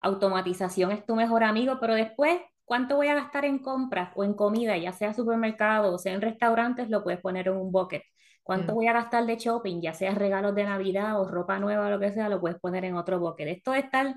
automatización 0.00 0.90
es 0.90 1.04
tu 1.04 1.14
mejor 1.14 1.44
amigo, 1.44 1.78
pero 1.80 1.94
después 1.94 2.40
cuánto 2.64 2.96
voy 2.96 3.08
a 3.08 3.14
gastar 3.14 3.44
en 3.44 3.58
compras 3.58 4.10
o 4.14 4.24
en 4.24 4.34
comida, 4.34 4.76
ya 4.76 4.92
sea 4.92 5.12
supermercado 5.14 5.92
o 5.92 5.98
sea 5.98 6.14
en 6.14 6.20
restaurantes, 6.20 6.88
lo 6.88 7.04
puedes 7.04 7.20
poner 7.20 7.48
en 7.48 7.56
un 7.56 7.70
bucket. 7.70 8.02
¿Cuánto 8.42 8.72
mm. 8.72 8.74
voy 8.74 8.86
a 8.88 8.92
gastar 8.92 9.26
de 9.26 9.36
shopping, 9.36 9.80
ya 9.80 9.94
sea 9.94 10.14
regalos 10.14 10.54
de 10.54 10.64
Navidad 10.64 11.20
o 11.20 11.28
ropa 11.28 11.58
nueva 11.58 11.86
o 11.86 11.90
lo 11.90 12.00
que 12.00 12.12
sea, 12.12 12.28
lo 12.28 12.40
puedes 12.40 12.58
poner 12.58 12.84
en 12.84 12.96
otro 12.96 13.20
bucket? 13.20 13.48
Esto 13.48 13.72
de 13.72 13.80
estar 13.80 14.14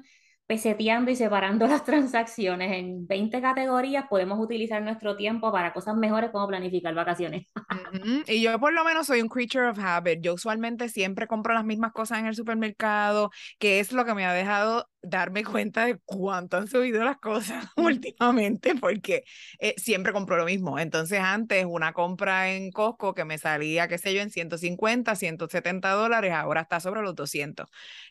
peseteando 0.48 1.12
y 1.12 1.16
separando 1.16 1.68
las 1.68 1.84
transacciones 1.84 2.72
en 2.74 3.08
20 3.08 3.42
categorías, 3.42 4.06
podemos 4.10 4.40
utilizar 4.40 4.82
nuestro 4.82 5.16
tiempo 5.16 5.52
para 5.52 5.74
cosas 5.74 5.96
mejores 5.96 6.32
como 6.32 6.48
planificar 6.48 6.94
vacaciones. 6.94 7.48
Y 8.28 8.42
yo 8.42 8.60
por 8.60 8.74
lo 8.74 8.84
menos 8.84 9.08
soy 9.08 9.22
un 9.22 9.30
creature 9.30 9.70
of 9.70 9.80
habit. 9.80 10.20
Yo 10.22 10.34
usualmente 10.34 10.90
siempre 10.90 11.28
compro 11.28 11.54
las 11.54 11.64
mismas 11.64 11.92
cosas 11.92 12.20
en 12.20 12.26
el 12.26 12.36
supermercado, 12.36 13.32
que 13.60 13.80
es 13.80 13.92
lo 13.92 14.06
que 14.06 14.14
me 14.14 14.26
ha 14.26 14.34
dejado 14.34 14.90
darme 15.02 15.44
cuenta 15.44 15.86
de 15.86 16.00
cuánto 16.04 16.58
han 16.58 16.68
subido 16.68 17.04
las 17.04 17.18
cosas 17.18 17.66
últimamente, 17.78 18.76
porque 18.76 19.24
eh, 19.60 19.76
siempre 19.78 20.14
compro 20.14 20.38
lo 20.38 20.46
mismo. 20.46 20.80
Entonces 20.80 21.20
antes 21.20 21.66
una 21.68 21.94
compra 21.94 22.52
en 22.52 22.72
Costco 22.72 23.14
que 23.14 23.26
me 23.26 23.38
salía, 23.38 23.88
qué 23.88 23.98
sé 23.98 24.14
yo, 24.14 24.22
en 24.22 24.30
150, 24.30 25.16
170 25.16 25.92
dólares, 25.92 26.34
ahora 26.34 26.62
está 26.62 26.80
sobre 26.80 27.02
los 27.02 27.16
200. 27.16 27.68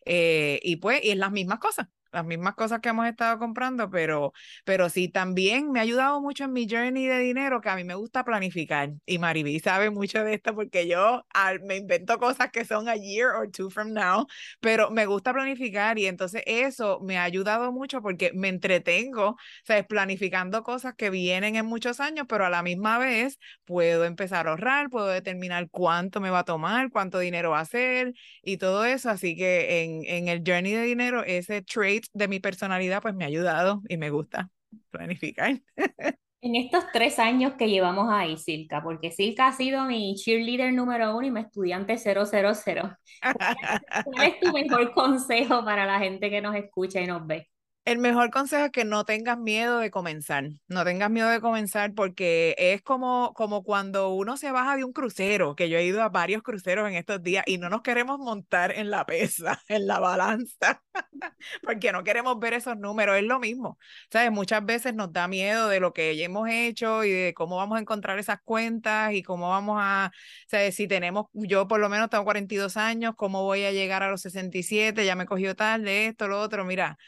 Eh, 0.07 0.61
y 0.63 0.77
pues, 0.77 1.05
y 1.05 1.11
es 1.11 1.17
las 1.17 1.33
mismas 1.33 1.59
cosas 1.59 1.89
las 2.15 2.25
mismas 2.25 2.55
cosas 2.55 2.81
que 2.81 2.89
hemos 2.91 3.07
estado 3.07 3.39
comprando, 3.39 3.91
pero, 3.91 4.33
pero 4.65 4.89
sí, 4.89 5.09
también 5.09 5.71
me 5.73 5.81
ha 5.81 5.83
ayudado 5.83 6.21
mucho 6.21 6.45
en 6.45 6.53
mi 6.53 6.67
journey 6.69 7.07
de 7.07 7.19
dinero, 7.19 7.61
que 7.61 7.69
a 7.69 7.77
mí 7.77 7.85
me 7.85 7.95
gusta 7.97 8.25
planificar. 8.25 8.93
Y 9.05 9.19
Mariví 9.19 9.61
sabe 9.61 9.91
mucho 9.91 10.23
de 10.25 10.35
esto 10.35 10.55
porque 10.55 10.87
yo 10.89 11.27
me 11.63 11.77
invento 11.77 12.19
cosas 12.19 12.51
que 12.51 12.65
son 12.65 12.89
a 12.89 12.97
year 12.97 13.31
or 13.35 13.51
two 13.51 13.71
from 13.71 13.93
now, 13.93 14.27
pero 14.61 14.91
me 14.91 15.07
gusta 15.07 15.33
planificar 15.33 15.99
y 15.99 16.07
entonces 16.07 16.43
eso 16.47 17.01
me 17.01 17.19
ha 17.19 17.25
ayudado 17.25 17.73
mucho 17.73 18.01
porque 18.03 18.33
me 18.35 18.49
entretengo, 18.49 19.37
¿sabes? 19.65 19.87
Planificando 19.87 20.63
cosas 20.63 20.95
que 20.95 21.11
vienen 21.11 21.57
en 21.57 21.67
muchos 21.67 22.01
años, 22.01 22.27
pero 22.29 22.47
a 22.47 22.51
la 22.51 22.63
misma 22.63 22.99
vez 22.99 23.39
puedo 23.65 24.05
empezar 24.05 24.47
a 24.47 24.51
ahorrar, 24.51 24.91
puedo 24.91 25.09
determinar 25.09 25.69
cuánto 25.71 26.21
me 26.21 26.31
va 26.31 26.41
a 26.41 26.45
tomar, 26.45 26.91
cuánto 26.91 27.19
dinero 27.19 27.51
va 27.51 27.61
a 27.61 27.65
ser 27.65 28.15
y 28.43 28.57
todo 28.59 28.85
eso. 28.85 29.11
Así 29.11 29.37
que 29.37 29.83
en, 29.83 30.05
en 30.07 30.29
el 30.29 30.43
journey 30.47 30.73
de 30.73 30.83
dinero, 30.83 31.25
ese 31.25 31.63
trade 31.63 32.03
de 32.13 32.29
mi 32.29 32.41
personalidad, 32.41 33.03
pues 33.03 33.15
me 33.15 33.25
ha 33.25 33.29
ayudado 33.29 33.83
y 33.89 33.97
me 33.97 34.11
gusta 34.11 34.51
planificar. 34.91 35.61
En 36.45 36.57
estos 36.57 36.85
tres 36.93 37.19
años 37.19 37.55
que 37.55 37.71
llevamos 37.71 38.09
ahí, 38.11 38.37
Silka, 38.37 38.83
porque 38.83 39.11
Silka 39.11 39.47
ha 39.47 39.53
sido 39.53 39.87
mi 39.87 40.15
cheerleader 40.15 40.75
número 40.75 41.17
uno 41.17 41.27
y 41.27 41.31
mi 41.31 41.41
estudiante 41.41 41.97
000. 41.97 42.99
¿Cuál 44.05 44.29
es 44.29 44.41
tu 44.41 44.53
mejor 44.53 44.93
consejo 44.93 45.65
para 45.65 45.87
la 45.87 45.99
gente 45.99 46.29
que 46.29 46.43
nos 46.43 46.55
escucha 46.55 47.01
y 47.01 47.07
nos 47.07 47.27
ve? 47.27 47.49
El 47.85 47.99
mejor 47.99 48.31
consejo 48.31 48.65
es 48.65 48.73
que 48.73 48.87
no 48.87 49.05
tengas 49.05 49.37
miedo 49.39 49.79
de 49.79 49.91
comenzar, 49.91 50.45
no 50.69 50.85
tengas 50.85 51.11
miedo 51.11 51.29
de 51.29 51.43
comenzar 51.43 51.93
porque 51.93 52.55
es 52.57 52.81
como, 52.81 53.35
como 53.35 53.63
cuando 53.63 54.09
uno 54.15 54.39
se 54.39 54.51
baja 54.53 54.75
de 54.77 54.85
un 54.85 54.95
crucero, 54.95 55.55
que 55.55 55.69
yo 55.69 55.77
he 55.77 55.85
ido 55.85 56.03
a 56.03 56.09
varios 56.09 56.43
cruceros 56.43 56.89
en 56.89 56.95
estos 56.95 57.23
días 57.23 57.45
y 57.47 57.59
no 57.59 57.69
nos 57.69 57.83
queremos 57.83 58.19
montar 58.19 58.73
en 58.73 58.91
la 58.91 59.05
pesa, 59.05 59.63
en 59.69 59.87
la 59.87 60.01
balanza, 60.01 60.83
porque 61.63 61.93
no 61.93 62.05
queremos 62.05 62.39
ver 62.39 62.55
esos 62.55 62.79
números, 62.79 63.19
es 63.19 63.25
lo 63.25 63.39
mismo, 63.39 63.79
¿sabes? 64.11 64.33
Muchas 64.33 64.65
veces 64.65 64.95
nos 64.95 65.13
da 65.13 65.29
miedo 65.29 65.69
de 65.69 65.79
lo 65.79 65.93
que 65.93 66.17
ya 66.17 66.25
hemos 66.25 66.49
hecho 66.49 67.05
y 67.05 67.11
de 67.11 67.35
cómo 67.35 67.57
vamos 67.57 67.77
a 67.77 67.83
encontrar 67.83 68.19
esas 68.19 68.41
cuentas 68.45 69.13
y 69.13 69.23
cómo 69.23 69.51
vamos 69.51 69.77
a, 69.79 70.11
¿sabes? 70.49 70.75
Si 70.75 70.89
tenemos, 70.89 71.27
yo 71.35 71.69
por 71.69 71.81
lo 71.81 71.91
menos 71.91 72.09
tengo 72.09 72.25
42 72.25 72.79
años, 72.79 73.15
¿cómo 73.15 73.43
voy 73.43 73.65
a 73.65 73.73
llegar 73.73 74.03
a 74.03 74.11
los 74.11 74.23
67? 74.23 75.05
Ya 75.05 75.17
me 75.17 75.27
cogió 75.27 75.55
tarde 75.55 76.07
esto, 76.07 76.29
lo 76.29 76.41
otro, 76.41 76.65
mira 76.65 76.99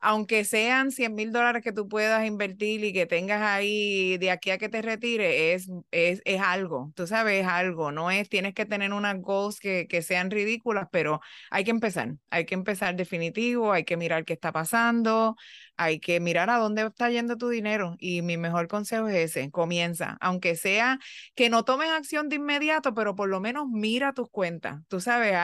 aunque 0.00 0.44
sean 0.44 0.90
100 0.92 1.14
mil 1.14 1.32
dólares 1.32 1.62
que 1.62 1.72
tú 1.72 1.88
puedas 1.88 2.24
invertir 2.26 2.84
y 2.84 2.92
que 2.92 3.06
tengas 3.06 3.42
ahí 3.42 4.18
de 4.18 4.30
aquí 4.30 4.50
a 4.50 4.58
que 4.58 4.68
te 4.68 4.82
retire, 4.82 5.54
es, 5.54 5.68
es, 5.90 6.22
es 6.24 6.40
algo, 6.40 6.92
tú 6.94 7.06
sabes, 7.06 7.42
es 7.42 7.46
algo, 7.48 7.92
no 7.92 8.10
es, 8.10 8.28
tienes 8.28 8.54
que 8.54 8.66
tener 8.66 8.92
unas 8.92 9.20
goals 9.20 9.58
que, 9.60 9.86
que 9.88 10.02
sean 10.02 10.30
ridículas, 10.30 10.86
pero 10.92 11.20
hay 11.50 11.64
que 11.64 11.70
empezar, 11.70 12.14
hay 12.30 12.44
que 12.46 12.54
empezar 12.54 12.94
definitivo, 12.96 13.72
hay 13.72 13.84
que 13.84 13.96
mirar 13.96 14.24
qué 14.24 14.34
está 14.34 14.52
pasando, 14.52 15.36
hay 15.76 16.00
que 16.00 16.20
mirar 16.20 16.50
a 16.50 16.58
dónde 16.58 16.82
está 16.82 17.10
yendo 17.10 17.36
tu 17.36 17.48
dinero 17.48 17.96
y 17.98 18.22
mi 18.22 18.36
mejor 18.36 18.68
consejo 18.68 19.08
es 19.08 19.36
ese, 19.36 19.50
comienza, 19.50 20.16
aunque 20.20 20.56
sea 20.56 20.98
que 21.34 21.50
no 21.50 21.64
tomes 21.64 21.90
acción 21.90 22.28
de 22.28 22.36
inmediato, 22.36 22.94
pero 22.94 23.14
por 23.14 23.28
lo 23.28 23.40
menos 23.40 23.68
mira 23.68 24.12
tus 24.12 24.30
cuentas, 24.30 24.80
tú 24.88 25.00
sabes, 25.00 25.34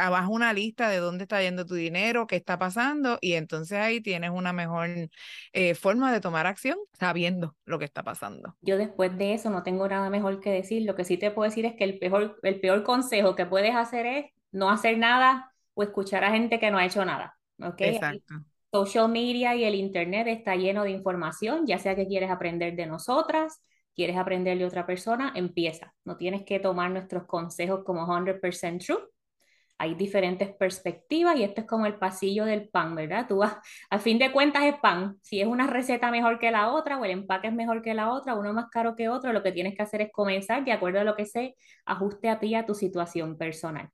abajo 0.00 0.32
una 0.32 0.52
lista 0.52 0.88
de 0.88 0.98
dónde 0.98 1.24
está 1.24 1.42
yendo 1.42 1.66
tu 1.66 1.74
dinero, 1.74 2.26
qué 2.26 2.36
está 2.36 2.58
pasando 2.58 3.18
y 3.20 3.34
entonces 3.34 3.78
ahí 3.78 4.00
tienes 4.00 4.30
una 4.30 4.52
mejor 4.52 4.88
eh, 5.52 5.74
forma 5.74 6.12
de 6.12 6.20
tomar 6.20 6.46
acción 6.46 6.78
sabiendo 6.98 7.56
lo 7.64 7.78
que 7.78 7.84
está 7.84 8.02
pasando. 8.02 8.56
Yo 8.62 8.78
después 8.78 9.16
de 9.18 9.34
eso 9.34 9.50
no 9.50 9.62
tengo 9.62 9.86
nada 9.88 10.10
mejor 10.10 10.40
que 10.40 10.50
decir, 10.50 10.82
lo 10.82 10.94
que 10.94 11.04
sí 11.04 11.16
te 11.16 11.30
puedo 11.30 11.48
decir 11.48 11.66
es 11.66 11.74
que 11.74 11.84
el 11.84 11.98
peor, 11.98 12.38
el 12.42 12.60
peor 12.60 12.82
consejo 12.82 13.34
que 13.34 13.46
puedes 13.46 13.74
hacer 13.74 14.06
es 14.06 14.26
no 14.50 14.70
hacer 14.70 14.98
nada 14.98 15.52
o 15.74 15.82
escuchar 15.82 16.24
a 16.24 16.30
gente 16.30 16.58
que 16.58 16.70
no 16.70 16.78
ha 16.78 16.84
hecho 16.84 17.04
nada. 17.04 17.38
¿okay? 17.58 17.96
Exacto 17.96 18.34
social 18.72 19.08
media 19.10 19.54
y 19.54 19.64
el 19.64 19.74
internet 19.74 20.26
está 20.28 20.56
lleno 20.56 20.84
de 20.84 20.90
información, 20.90 21.66
ya 21.66 21.78
sea 21.78 21.94
que 21.94 22.06
quieres 22.06 22.30
aprender 22.30 22.74
de 22.74 22.86
nosotras, 22.86 23.60
quieres 23.94 24.16
aprender 24.16 24.58
de 24.58 24.64
otra 24.64 24.86
persona, 24.86 25.32
empieza. 25.36 25.94
No 26.04 26.16
tienes 26.16 26.44
que 26.44 26.58
tomar 26.58 26.90
nuestros 26.90 27.26
consejos 27.26 27.82
como 27.84 28.06
100% 28.06 28.84
true. 28.84 28.98
Hay 29.78 29.94
diferentes 29.94 30.54
perspectivas 30.54 31.36
y 31.36 31.42
esto 31.42 31.62
es 31.62 31.66
como 31.66 31.86
el 31.86 31.98
pasillo 31.98 32.44
del 32.44 32.68
pan, 32.68 32.94
¿verdad? 32.94 33.26
Tú 33.28 33.42
a 33.42 33.98
fin 33.98 34.18
de 34.18 34.32
cuentas 34.32 34.64
es 34.64 34.76
pan. 34.80 35.18
Si 35.22 35.40
es 35.40 35.46
una 35.46 35.66
receta 35.66 36.10
mejor 36.10 36.38
que 36.38 36.50
la 36.50 36.72
otra 36.72 36.98
o 36.98 37.04
el 37.04 37.10
empaque 37.10 37.48
es 37.48 37.54
mejor 37.54 37.82
que 37.82 37.92
la 37.94 38.12
otra, 38.12 38.34
uno 38.34 38.52
más 38.54 38.70
caro 38.70 38.96
que 38.96 39.08
otro, 39.08 39.32
lo 39.32 39.42
que 39.42 39.52
tienes 39.52 39.74
que 39.74 39.82
hacer 39.82 40.00
es 40.02 40.12
comenzar 40.12 40.64
de 40.64 40.72
acuerdo 40.72 41.00
a 41.00 41.04
lo 41.04 41.16
que 41.16 41.26
se 41.26 41.56
ajuste 41.84 42.28
a 42.30 42.38
ti, 42.38 42.54
a 42.54 42.64
tu 42.64 42.74
situación 42.74 43.36
personal 43.36 43.90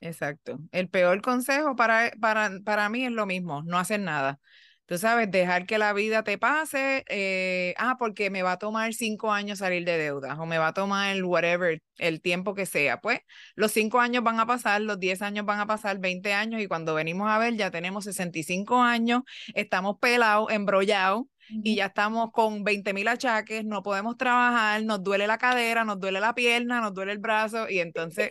exacto. 0.00 0.58
El 0.72 0.88
peor 0.88 1.20
consejo 1.22 1.76
para, 1.76 2.12
para, 2.20 2.50
para 2.64 2.88
mí 2.88 3.04
es 3.04 3.12
lo 3.12 3.26
mismo, 3.26 3.62
no 3.62 3.78
hacer 3.78 4.00
nada. 4.00 4.40
Tú 4.86 4.98
sabes, 4.98 5.28
dejar 5.32 5.66
que 5.66 5.78
la 5.78 5.92
vida 5.92 6.22
te 6.22 6.38
pase, 6.38 7.04
eh, 7.08 7.74
ah, 7.76 7.96
porque 7.98 8.30
me 8.30 8.42
va 8.44 8.52
a 8.52 8.58
tomar 8.58 8.94
cinco 8.94 9.32
años 9.32 9.58
salir 9.58 9.84
de 9.84 9.98
deudas 9.98 10.38
o 10.38 10.46
me 10.46 10.58
va 10.58 10.68
a 10.68 10.74
tomar 10.74 11.16
el 11.16 11.24
whatever, 11.24 11.82
el 11.98 12.20
tiempo 12.22 12.54
que 12.54 12.66
sea. 12.66 13.00
Pues 13.00 13.18
los 13.56 13.72
cinco 13.72 13.98
años 13.98 14.22
van 14.22 14.38
a 14.38 14.46
pasar, 14.46 14.80
los 14.82 15.00
diez 15.00 15.22
años 15.22 15.44
van 15.44 15.58
a 15.58 15.66
pasar, 15.66 15.98
20 15.98 16.32
años 16.32 16.60
y 16.62 16.68
cuando 16.68 16.94
venimos 16.94 17.28
a 17.28 17.38
ver 17.38 17.56
ya 17.56 17.72
tenemos 17.72 18.04
65 18.04 18.80
años, 18.80 19.22
estamos 19.54 19.96
pelados, 20.00 20.52
embrollados 20.52 21.24
y 21.62 21.76
ya 21.76 21.86
estamos 21.86 22.30
con 22.32 22.62
20 22.62 22.92
mil 22.94 23.08
achaques, 23.08 23.64
no 23.64 23.82
podemos 23.82 24.16
trabajar, 24.16 24.84
nos 24.84 25.02
duele 25.02 25.26
la 25.26 25.38
cadera, 25.38 25.84
nos 25.84 25.98
duele 25.98 26.20
la 26.20 26.34
pierna, 26.34 26.80
nos 26.80 26.94
duele 26.94 27.10
el 27.12 27.18
brazo 27.18 27.68
y 27.68 27.80
entonces 27.80 28.30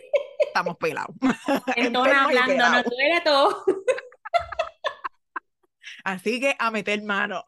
estamos 0.56 0.76
pelados. 0.78 1.14
Entonces 1.76 2.14
hablando, 2.14 2.70
nos 2.70 2.84
duele 2.84 3.20
todo. 3.24 3.64
Así 6.04 6.40
que 6.40 6.54
a 6.58 6.70
meter 6.70 7.02
mano. 7.02 7.44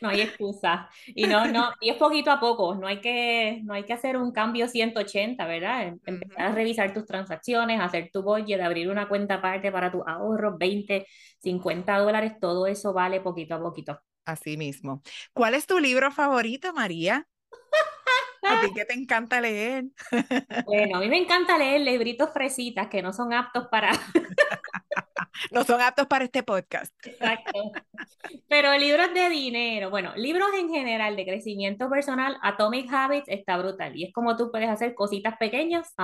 No 0.00 0.08
hay 0.08 0.22
excusa. 0.22 0.88
Y 1.06 1.24
no, 1.24 1.46
no, 1.46 1.72
y 1.80 1.90
es 1.90 1.96
poquito 1.96 2.30
a 2.30 2.40
poco, 2.40 2.74
no 2.74 2.86
hay 2.86 3.00
que, 3.00 3.60
no 3.64 3.74
hay 3.74 3.84
que 3.84 3.92
hacer 3.92 4.16
un 4.16 4.32
cambio 4.32 4.66
180, 4.66 5.46
¿verdad? 5.46 5.82
Em, 5.82 6.00
empezar 6.04 6.46
a 6.46 6.52
revisar 6.52 6.92
tus 6.92 7.06
transacciones, 7.06 7.80
hacer 7.80 8.10
tu 8.12 8.22
budget, 8.22 8.60
abrir 8.60 8.88
una 8.88 9.08
cuenta 9.08 9.34
aparte 9.34 9.70
para 9.70 9.90
tu 9.92 10.02
ahorro, 10.06 10.56
20, 10.58 11.06
50 11.38 11.98
dólares, 11.98 12.34
todo 12.40 12.66
eso 12.66 12.92
vale 12.92 13.20
poquito 13.20 13.54
a 13.54 13.60
poquito. 13.60 14.00
Así 14.24 14.56
mismo. 14.56 15.02
¿Cuál 15.32 15.54
es 15.54 15.66
tu 15.66 15.78
libro 15.78 16.10
favorito, 16.10 16.72
María? 16.72 17.26
¿A 18.52 18.60
ti 18.60 18.72
que 18.74 18.84
te 18.84 18.94
encanta 18.94 19.40
leer? 19.40 19.84
Bueno, 20.66 20.98
a 20.98 21.00
mí 21.00 21.08
me 21.08 21.18
encanta 21.18 21.58
leer 21.58 21.80
libritos 21.80 22.30
fresitas 22.32 22.88
que 22.88 23.02
no 23.02 23.12
son 23.12 23.32
aptos 23.32 23.68
para... 23.68 23.92
no 25.50 25.64
son 25.64 25.80
aptos 25.80 26.06
para 26.06 26.24
este 26.24 26.42
podcast. 26.42 26.94
Exacto. 27.04 27.72
Pero 28.48 28.76
libros 28.78 29.12
de 29.14 29.28
dinero, 29.28 29.90
bueno, 29.90 30.12
libros 30.16 30.48
en 30.58 30.70
general 30.70 31.16
de 31.16 31.24
crecimiento 31.24 31.88
personal, 31.90 32.36
Atomic 32.42 32.92
Habits 32.92 33.28
está 33.28 33.56
brutal 33.56 33.96
y 33.96 34.04
es 34.04 34.12
como 34.12 34.36
tú 34.36 34.50
puedes 34.50 34.68
hacer 34.68 34.94
cositas 34.94 35.36
pequeñas 35.38 35.94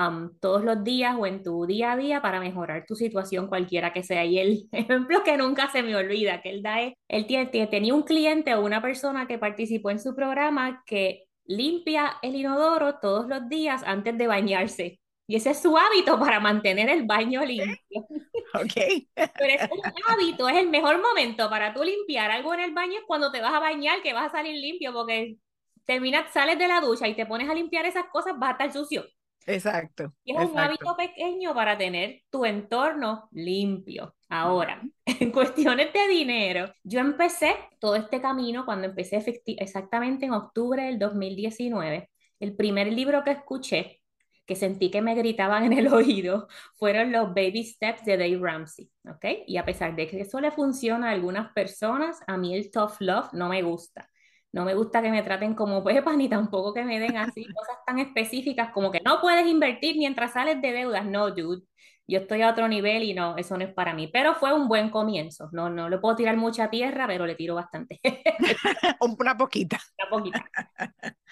todos 0.40 0.64
los 0.64 0.82
días 0.82 1.14
o 1.18 1.26
en 1.26 1.42
tu 1.42 1.66
día 1.66 1.92
a 1.92 1.96
día 1.96 2.22
para 2.22 2.40
mejorar 2.40 2.84
tu 2.86 2.94
situación 2.94 3.48
cualquiera 3.48 3.92
que 3.92 4.02
sea. 4.02 4.24
Y 4.24 4.38
el 4.38 4.68
ejemplo 4.72 5.22
que 5.24 5.36
nunca 5.36 5.70
se 5.70 5.82
me 5.82 5.96
olvida, 5.96 6.42
que 6.42 6.50
él 6.50 6.62
da 6.62 6.80
es, 6.80 6.94
él 7.08 7.26
tenía 7.70 7.94
un 7.94 8.02
cliente 8.02 8.54
o 8.54 8.64
una 8.64 8.82
persona 8.82 9.26
que 9.26 9.38
participó 9.38 9.90
en 9.90 10.00
su 10.00 10.14
programa 10.14 10.82
que 10.86 11.27
limpia 11.48 12.18
el 12.22 12.36
inodoro 12.36 13.00
todos 13.00 13.26
los 13.26 13.48
días 13.48 13.82
antes 13.84 14.16
de 14.16 14.26
bañarse. 14.28 15.00
Y 15.26 15.36
ese 15.36 15.50
es 15.50 15.60
su 15.60 15.76
hábito 15.76 16.18
para 16.18 16.40
mantener 16.40 16.88
el 16.88 17.04
baño 17.04 17.44
limpio. 17.44 17.76
Ok. 18.54 18.72
Pero 19.14 19.52
es 19.52 19.70
un 19.70 19.82
hábito, 20.08 20.48
es 20.48 20.56
el 20.56 20.70
mejor 20.70 21.02
momento 21.02 21.50
para 21.50 21.74
tú 21.74 21.84
limpiar 21.84 22.30
algo 22.30 22.54
en 22.54 22.60
el 22.60 22.72
baño 22.72 22.94
es 22.94 23.04
cuando 23.06 23.30
te 23.30 23.42
vas 23.42 23.52
a 23.52 23.58
bañar, 23.58 24.00
que 24.02 24.14
vas 24.14 24.28
a 24.28 24.38
salir 24.38 24.58
limpio, 24.58 24.90
porque 24.94 25.36
terminas, 25.84 26.32
sales 26.32 26.58
de 26.58 26.66
la 26.66 26.80
ducha 26.80 27.06
y 27.06 27.14
te 27.14 27.26
pones 27.26 27.50
a 27.50 27.54
limpiar 27.54 27.84
esas 27.84 28.06
cosas, 28.06 28.38
vas 28.38 28.48
a 28.48 28.52
estar 28.52 28.72
sucio. 28.72 29.04
Exacto. 29.46 30.14
Y 30.24 30.34
es 30.34 30.48
un 30.48 30.58
hábito 30.58 30.96
pequeño 30.96 31.54
para 31.54 31.76
tener 31.76 32.22
tu 32.30 32.46
entorno 32.46 33.28
limpio. 33.32 34.14
Ahora, 34.28 34.82
en 35.06 35.32
cuestiones 35.32 35.92
de 35.92 36.08
dinero, 36.08 36.72
yo 36.84 37.00
empecé 37.00 37.54
todo 37.80 37.96
este 37.96 38.20
camino 38.20 38.64
cuando 38.64 38.86
empecé 38.86 39.22
exactamente 39.58 40.26
en 40.26 40.32
octubre 40.32 40.82
del 40.84 40.98
2019. 40.98 42.10
El 42.40 42.56
primer 42.56 42.92
libro 42.92 43.24
que 43.24 43.30
escuché, 43.32 44.00
que 44.46 44.54
sentí 44.54 44.90
que 44.90 45.02
me 45.02 45.14
gritaban 45.14 45.64
en 45.72 45.72
el 45.72 45.88
oído, 45.88 46.48
fueron 46.74 47.12
los 47.12 47.28
Baby 47.28 47.64
Steps 47.64 48.04
de 48.04 48.16
Dave 48.18 48.38
Ramsey, 48.40 48.90
¿ok? 49.08 49.24
Y 49.46 49.56
a 49.56 49.64
pesar 49.64 49.96
de 49.96 50.06
que 50.06 50.20
eso 50.20 50.40
le 50.40 50.50
funciona 50.50 51.08
a 51.08 51.12
algunas 51.12 51.52
personas, 51.52 52.20
a 52.26 52.36
mí 52.36 52.54
el 52.54 52.70
Tough 52.70 53.00
Love 53.00 53.32
no 53.32 53.48
me 53.48 53.62
gusta. 53.62 54.10
No 54.50 54.64
me 54.64 54.74
gusta 54.74 55.02
que 55.02 55.10
me 55.10 55.22
traten 55.22 55.54
como 55.54 55.82
pepas 55.84 56.16
ni 56.16 56.28
tampoco 56.28 56.74
que 56.74 56.84
me 56.84 57.00
den 57.00 57.16
así 57.16 57.46
cosas 57.46 57.76
tan 57.86 57.98
específicas 57.98 58.70
como 58.72 58.90
que 58.92 59.00
no 59.04 59.20
puedes 59.20 59.46
invertir 59.46 59.96
mientras 59.96 60.32
sales 60.32 60.60
de 60.60 60.72
deudas. 60.72 61.04
No, 61.06 61.30
dude 61.30 61.62
yo 62.08 62.20
estoy 62.20 62.40
a 62.40 62.50
otro 62.50 62.66
nivel 62.68 63.02
y 63.02 63.12
no, 63.12 63.36
eso 63.36 63.56
no 63.58 63.64
es 63.64 63.72
para 63.72 63.92
mí. 63.92 64.08
Pero 64.08 64.34
fue 64.34 64.54
un 64.54 64.66
buen 64.66 64.88
comienzo. 64.88 65.50
No, 65.52 65.68
no 65.68 65.90
le 65.90 65.98
puedo 65.98 66.16
tirar 66.16 66.36
mucha 66.38 66.70
tierra, 66.70 67.06
pero 67.06 67.26
le 67.26 67.34
tiro 67.34 67.54
bastante. 67.54 68.00
Una 69.18 69.36
poquita. 69.36 69.78
Una 69.98 70.10
poquita. 70.10 70.44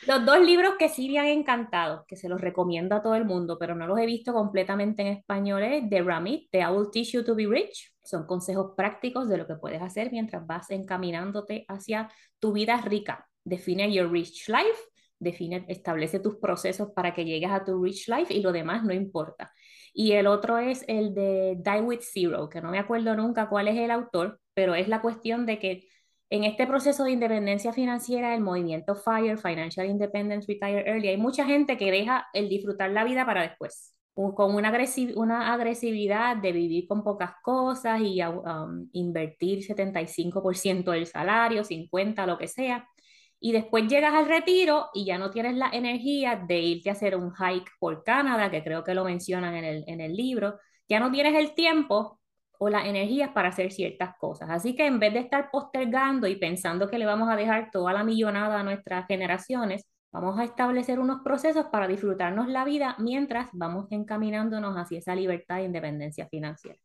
Los 0.07 0.27
dos 0.27 0.39
libros 0.41 0.75
que 0.79 0.91
sí 0.91 1.09
me 1.09 1.19
han 1.19 1.27
encantado, 1.27 2.05
que 2.07 2.17
se 2.17 2.29
los 2.29 2.41
recomiendo 2.41 2.95
a 2.95 3.03
todo 3.03 3.15
el 3.15 3.25
mundo, 3.25 3.57
pero 3.59 3.75
no 3.75 3.87
los 3.87 3.99
he 3.99 4.05
visto 4.05 4.35
completamente 4.35 5.01
en 5.01 5.09
español, 5.09 5.63
es 5.63 5.89
The 5.89 6.03
Ramit, 6.03 6.51
The 6.51 6.61
I 6.61 6.67
Will 6.67 6.91
Teach 6.93 7.13
You 7.13 7.25
to 7.25 7.35
Be 7.35 7.47
Rich. 7.47 7.95
Son 8.05 8.27
consejos 8.27 8.75
prácticos 8.77 9.29
de 9.29 9.39
lo 9.39 9.47
que 9.47 9.57
puedes 9.57 9.81
hacer 9.81 10.13
mientras 10.13 10.47
vas 10.47 10.71
encaminándote 10.71 11.65
hacia 11.69 12.11
tu 12.39 12.53
vida 12.53 12.77
rica. 12.83 13.27
Define 13.45 13.91
your 13.93 14.11
rich 14.11 14.49
life, 14.49 14.79
define, 15.19 15.65
establece 15.69 16.21
tus 16.21 16.37
procesos 16.37 16.91
para 16.93 17.15
que 17.15 17.25
llegues 17.25 17.51
a 17.51 17.65
tu 17.65 17.83
rich 17.83 18.09
life 18.09 18.33
y 18.33 18.41
lo 18.41 18.53
demás 18.53 18.85
no 18.85 18.93
importa. 18.93 19.53
Y 19.93 20.13
el 20.13 20.27
otro 20.27 20.59
es 20.59 20.85
el 20.89 21.15
de 21.15 21.57
Die 21.59 21.81
with 21.81 22.01
Zero, 22.03 22.49
que 22.49 22.61
no 22.61 22.71
me 22.71 22.79
acuerdo 22.79 23.17
nunca 23.17 23.49
cuál 23.49 23.69
es 23.69 23.77
el 23.77 23.91
autor, 23.91 24.41
pero 24.55 24.75
es 24.75 24.89
la 24.89 25.01
cuestión 25.01 25.47
de 25.47 25.59
que 25.59 25.89
en 26.29 26.45
este 26.45 26.67
proceso 26.67 27.05
de 27.05 27.13
independencia 27.13 27.73
financiera, 27.73 28.35
el 28.35 28.41
movimiento 28.41 28.97
FIRE, 28.97 29.37
Financial 29.37 29.87
Independence 29.87 30.47
Retire 30.49 30.89
Early, 30.89 31.09
hay 31.09 31.17
mucha 31.17 31.47
gente 31.47 31.77
que 31.77 31.91
deja 31.91 32.27
el 32.33 32.49
disfrutar 32.49 32.91
la 32.91 33.05
vida 33.05 33.25
para 33.25 33.43
después, 33.43 33.95
con 34.13 34.55
una, 34.55 34.73
una 35.15 35.53
agresividad 35.53 36.37
de 36.37 36.53
vivir 36.53 36.89
con 36.89 37.05
pocas 37.05 37.33
cosas 37.43 38.01
y 38.01 38.21
um, 38.23 38.89
invertir 38.93 39.61
75% 39.61 40.91
del 40.91 41.07
salario, 41.07 41.63
50%, 41.63 42.27
lo 42.27 42.39
que 42.39 42.49
sea 42.49 42.89
y 43.41 43.53
después 43.53 43.87
llegas 43.89 44.15
al 44.15 44.27
retiro 44.27 44.89
y 44.95 45.05
ya 45.05 45.19
no 45.19 45.31
tienes 45.31 45.57
la 45.57 45.71
energía 45.73 46.37
de 46.37 46.59
irte 46.61 46.91
a 46.91 46.93
hacer 46.93 47.17
un 47.17 47.33
hike 47.35 47.71
por 47.79 48.03
Canadá, 48.05 48.51
que 48.51 48.63
creo 48.65 48.83
que 48.85 48.95
lo 48.95 49.05
mencionan 49.05 49.55
en 49.55 49.65
el, 49.65 49.85
en 49.87 50.01
el 50.01 50.15
libro, 50.17 50.59
ya 50.89 51.01
no 51.01 51.11
tienes 51.11 51.35
el 51.35 51.55
tiempo 51.55 52.21
o 52.59 52.69
las 52.71 52.87
energías 52.87 53.31
para 53.31 53.49
hacer 53.49 53.73
ciertas 53.73 54.17
cosas. 54.19 54.49
Así 54.51 54.75
que 54.75 54.87
en 54.87 54.99
vez 54.99 55.13
de 55.13 55.21
estar 55.21 55.51
postergando 55.51 56.27
y 56.27 56.37
pensando 56.37 56.89
que 56.89 56.99
le 56.99 57.07
vamos 57.07 57.29
a 57.29 57.37
dejar 57.37 57.71
toda 57.71 57.93
la 57.93 58.05
millonada 58.05 58.61
a 58.61 58.63
nuestras 58.63 59.07
generaciones, 59.07 59.87
vamos 60.13 60.39
a 60.39 60.45
establecer 60.45 60.99
unos 60.99 61.21
procesos 61.23 61.67
para 61.67 61.89
disfrutarnos 61.89 62.49
la 62.49 62.65
vida 62.65 62.97
mientras 62.99 63.51
vamos 63.53 63.87
encaminándonos 63.91 64.77
hacia 64.77 64.99
esa 64.99 65.15
libertad 65.15 65.61
e 65.61 65.65
independencia 65.65 66.27
financiera. 66.29 66.79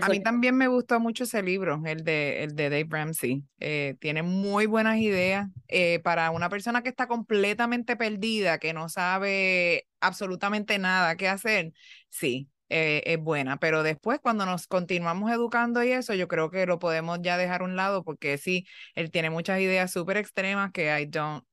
A 0.00 0.08
mí 0.08 0.20
también 0.22 0.56
me 0.56 0.68
gustó 0.68 1.00
mucho 1.00 1.24
ese 1.24 1.42
libro, 1.42 1.82
el 1.84 2.04
de, 2.04 2.44
el 2.44 2.54
de 2.54 2.70
Dave 2.70 2.86
Ramsey. 2.88 3.42
Eh, 3.58 3.96
tiene 4.00 4.22
muy 4.22 4.66
buenas 4.66 4.98
ideas 4.98 5.48
eh, 5.66 5.98
para 6.00 6.30
una 6.30 6.48
persona 6.48 6.82
que 6.82 6.88
está 6.88 7.08
completamente 7.08 7.96
perdida, 7.96 8.58
que 8.58 8.72
no 8.72 8.88
sabe 8.88 9.86
absolutamente 10.00 10.78
nada 10.78 11.16
qué 11.16 11.28
hacer. 11.28 11.72
Sí, 12.08 12.48
eh, 12.68 13.02
es 13.06 13.18
buena, 13.18 13.58
pero 13.58 13.82
después 13.82 14.20
cuando 14.20 14.46
nos 14.46 14.66
continuamos 14.66 15.32
educando 15.32 15.82
y 15.82 15.90
eso, 15.92 16.14
yo 16.14 16.28
creo 16.28 16.50
que 16.50 16.66
lo 16.66 16.78
podemos 16.78 17.18
ya 17.20 17.36
dejar 17.36 17.62
a 17.62 17.64
un 17.64 17.76
lado 17.76 18.04
porque 18.04 18.38
sí, 18.38 18.66
él 18.94 19.10
tiene 19.10 19.30
muchas 19.30 19.60
ideas 19.60 19.90
súper 19.90 20.16
extremas 20.16 20.70
que 20.70 20.96
I 21.00 21.06
don't 21.06 21.44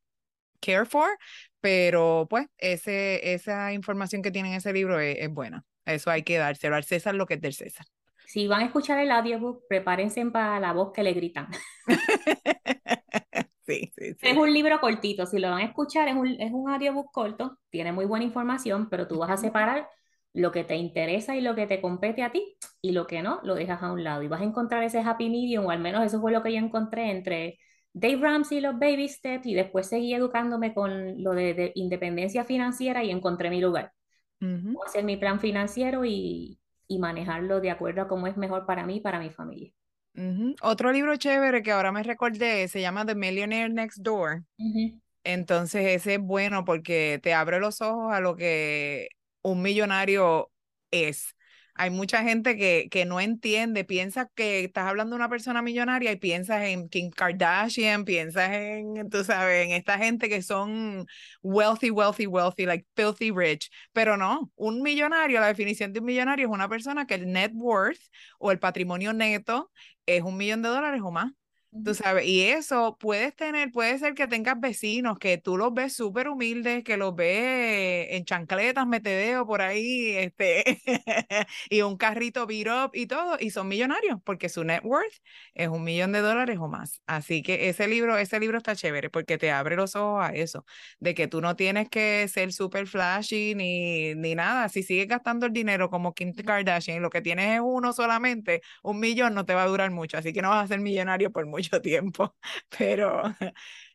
care 0.60 0.86
for, 0.86 1.10
pero 1.62 2.28
pues 2.30 2.48
ese, 2.58 3.34
esa 3.34 3.74
información 3.74 4.22
que 4.22 4.32
tiene 4.32 4.50
en 4.50 4.56
ese 4.56 4.74
libro 4.74 5.00
es 5.00 5.30
buena. 5.30 5.64
Eso 5.86 6.10
hay 6.10 6.24
que 6.24 6.38
dárselo 6.38 6.76
al 6.76 6.84
César 6.84 7.16
lo 7.16 7.26
que 7.26 7.36
es 7.36 7.42
del 7.42 7.54
César. 7.54 7.86
Si 8.26 8.48
van 8.48 8.62
a 8.62 8.66
escuchar 8.66 9.00
el 9.00 9.12
audiobook, 9.12 9.68
prepárense 9.70 10.26
para 10.26 10.60
la 10.60 10.74
voz 10.74 10.92
que 10.92 11.04
le 11.04 11.14
gritan. 11.14 11.48
sí, 13.66 13.92
sí, 13.96 14.14
sí. 14.14 14.18
Es 14.22 14.36
un 14.36 14.52
libro 14.52 14.80
cortito, 14.80 15.26
si 15.26 15.40
lo 15.40 15.52
van 15.52 15.62
a 15.62 15.66
escuchar, 15.66 16.08
es 16.08 16.16
un, 16.16 16.28
es 16.28 16.52
un 16.52 16.70
audiobook 16.70 17.12
corto, 17.12 17.60
tiene 17.70 17.92
muy 17.92 18.06
buena 18.06 18.26
información, 18.26 18.90
pero 18.90 19.08
tú 19.08 19.20
vas 19.20 19.30
a 19.30 19.38
separar 19.38 19.88
lo 20.34 20.52
que 20.52 20.64
te 20.64 20.76
interesa 20.76 21.36
y 21.36 21.42
lo 21.42 21.56
que 21.56 21.68
te 21.68 21.80
compete 21.80 22.24
a 22.24 22.32
ti 22.32 22.58
y 22.82 22.92
lo 22.92 23.08
que 23.08 23.22
no, 23.22 23.40
lo 23.44 23.56
dejas 23.56 23.82
a 23.84 23.92
un 23.92 24.04
lado 24.04 24.22
y 24.22 24.28
vas 24.28 24.42
a 24.42 24.46
encontrar 24.46 24.84
ese 24.84 25.00
happy 25.00 25.30
medium, 25.30 25.68
o 25.68 25.72
al 25.72 25.80
menos 25.80 26.04
eso 26.04 26.20
fue 26.20 26.32
lo 26.32 26.44
que 26.44 26.52
yo 26.52 26.58
encontré 26.58 27.12
entre 27.12 27.60
Dave 27.94 28.18
Ramsey, 28.18 28.60
los 28.60 28.78
baby 28.78 29.08
steps 29.08 29.46
y 29.46 29.54
después 29.54 29.88
seguí 29.88 30.14
educándome 30.14 30.74
con 30.74 31.24
lo 31.24 31.32
de 31.32 31.72
independencia 31.76 32.44
financiera 32.44 33.04
y 33.04 33.12
encontré 33.12 33.50
mi 33.50 33.62
lugar 33.62 33.94
hacer 34.86 35.04
mi 35.04 35.18
plan 35.18 35.40
financiero 35.40 36.06
y, 36.06 36.60
manejarlo 37.00 37.62
de 37.62 37.72
acuerdo 37.72 38.04
a 38.04 38.08
cómo 38.08 38.28
es 38.28 38.38
mejor 38.38 38.66
para 38.66 38.86
mí 38.86 38.98
y 38.98 39.02
para 39.02 39.20
mi 39.20 39.30
familia. 39.30 39.72
Otro 40.62 40.92
libro 40.92 41.16
chévere 41.18 41.62
que 41.62 41.72
ahora 41.72 41.92
me 41.92 42.04
recordé 42.04 42.68
se 42.68 42.80
llama 42.80 43.06
The 43.06 43.16
Millionaire 43.16 43.70
Next 43.70 44.00
Door. 44.00 44.44
Entonces 45.24 45.88
ese 45.88 46.16
es 46.16 46.22
bueno 46.22 46.64
porque 46.64 47.20
te 47.22 47.34
abre 47.34 47.60
los 47.60 47.82
ojos 47.82 48.14
a 48.14 48.20
lo 48.22 48.36
que 48.36 49.10
un 49.42 49.62
millonario 49.62 50.52
es 50.92 51.35
hay 51.76 51.90
mucha 51.90 52.24
gente 52.24 52.56
que, 52.56 52.88
que 52.90 53.06
no 53.06 53.20
entiende, 53.20 53.84
piensa 53.84 54.30
que 54.34 54.64
estás 54.64 54.88
hablando 54.88 55.16
de 55.16 55.18
una 55.18 55.30
persona 55.30 55.62
millonaria 55.62 56.12
y 56.12 56.16
piensas 56.16 56.64
en 56.64 56.88
Kim 56.88 57.12
Kardashian, 57.12 58.06
piensas 58.06 58.50
en, 58.52 59.10
tú 59.10 59.24
sabes, 59.26 59.66
en 59.66 59.72
esta 59.72 59.98
gente 59.98 60.30
que 60.30 60.42
son 60.42 61.06
wealthy, 61.42 61.92
wealthy, 61.92 62.28
wealthy, 62.28 62.66
like 62.66 62.88
filthy 62.96 63.30
rich, 63.32 63.70
pero 63.92 64.16
no, 64.16 64.52
un 64.56 64.82
millonario, 64.82 65.42
la 65.42 65.48
definición 65.48 65.92
de 65.92 66.00
un 66.00 66.06
millonario 66.06 66.48
es 66.48 66.54
una 66.54 66.70
persona 66.70 67.06
que 67.06 67.16
el 67.16 67.32
net 67.32 67.52
worth 67.54 68.00
o 68.40 68.52
el 68.52 68.60
patrimonio 68.60 69.12
neto 69.14 69.72
es 70.06 70.24
un 70.24 70.38
millón 70.38 70.62
de 70.62 70.70
dólares 70.70 71.02
o 71.04 71.12
más. 71.12 71.32
Tú 71.84 71.94
sabes, 71.94 72.26
y 72.26 72.42
eso 72.42 72.98
puedes 73.00 73.36
tener, 73.36 73.72
puede 73.72 74.00
ser 74.00 74.16
que 74.16 74.28
tengas 74.28 74.60
vecinos 74.60 75.20
que 75.20 75.38
tú 75.38 75.56
los 75.56 75.72
ves 75.72 75.94
súper 75.94 76.28
humildes, 76.30 76.84
que 76.84 76.98
los 76.98 77.16
ves 77.16 78.08
en 78.12 78.26
chancletas, 78.26 78.88
metedeo 78.88 79.46
por 79.46 79.62
ahí, 79.62 80.12
este, 80.18 80.82
y 81.70 81.82
un 81.82 81.96
carrito 81.98 82.48
beat 82.48 82.68
up 82.68 82.92
y 82.96 83.06
todo, 83.06 83.38
y 83.40 83.52
son 83.52 83.68
millonarios, 83.68 84.20
porque 84.24 84.50
su 84.50 84.64
net 84.64 84.82
worth 84.84 85.14
es 85.54 85.68
un 85.68 85.84
millón 85.84 86.12
de 86.12 86.22
dólares 86.22 86.58
o 86.60 86.68
más. 86.68 87.02
Así 87.06 87.44
que 87.44 87.70
ese 87.70 87.88
libro, 87.88 88.18
ese 88.18 88.40
libro 88.40 88.58
está 88.58 88.76
chévere, 88.76 89.12
porque 89.12 89.38
te 89.38 89.52
abre 89.52 89.76
los 89.76 89.96
ojos 89.96 90.24
a 90.26 90.30
eso, 90.34 90.66
de 91.00 91.14
que 91.14 91.28
tú 91.28 91.40
no 91.42 91.56
tienes 91.56 91.90
que 91.90 92.28
ser 92.30 92.52
súper 92.54 92.88
flashy 92.88 93.54
ni, 93.54 94.16
ni 94.16 94.34
nada. 94.34 94.70
Si 94.70 94.82
sigues 94.82 95.08
gastando 95.08 95.46
el 95.46 95.54
dinero 95.54 95.90
como 95.92 96.14
Kim 96.14 96.34
Kardashian, 96.34 97.02
lo 97.02 97.10
que 97.12 97.22
tienes 97.22 97.56
es 97.56 97.62
uno 97.64 97.94
solamente, 97.94 98.62
un 98.82 99.00
millón 99.00 99.34
no 99.36 99.46
te 99.46 99.54
va 99.54 99.64
a 99.64 99.68
durar 99.68 99.92
mucho, 99.92 100.18
así 100.18 100.34
que 100.34 100.42
no 100.42 100.50
vas 100.50 100.66
a 100.66 100.68
ser 100.68 100.80
millonario 100.80 101.32
por 101.32 101.46
mucho 101.46 101.65
tiempo, 101.82 102.36
pero 102.78 103.24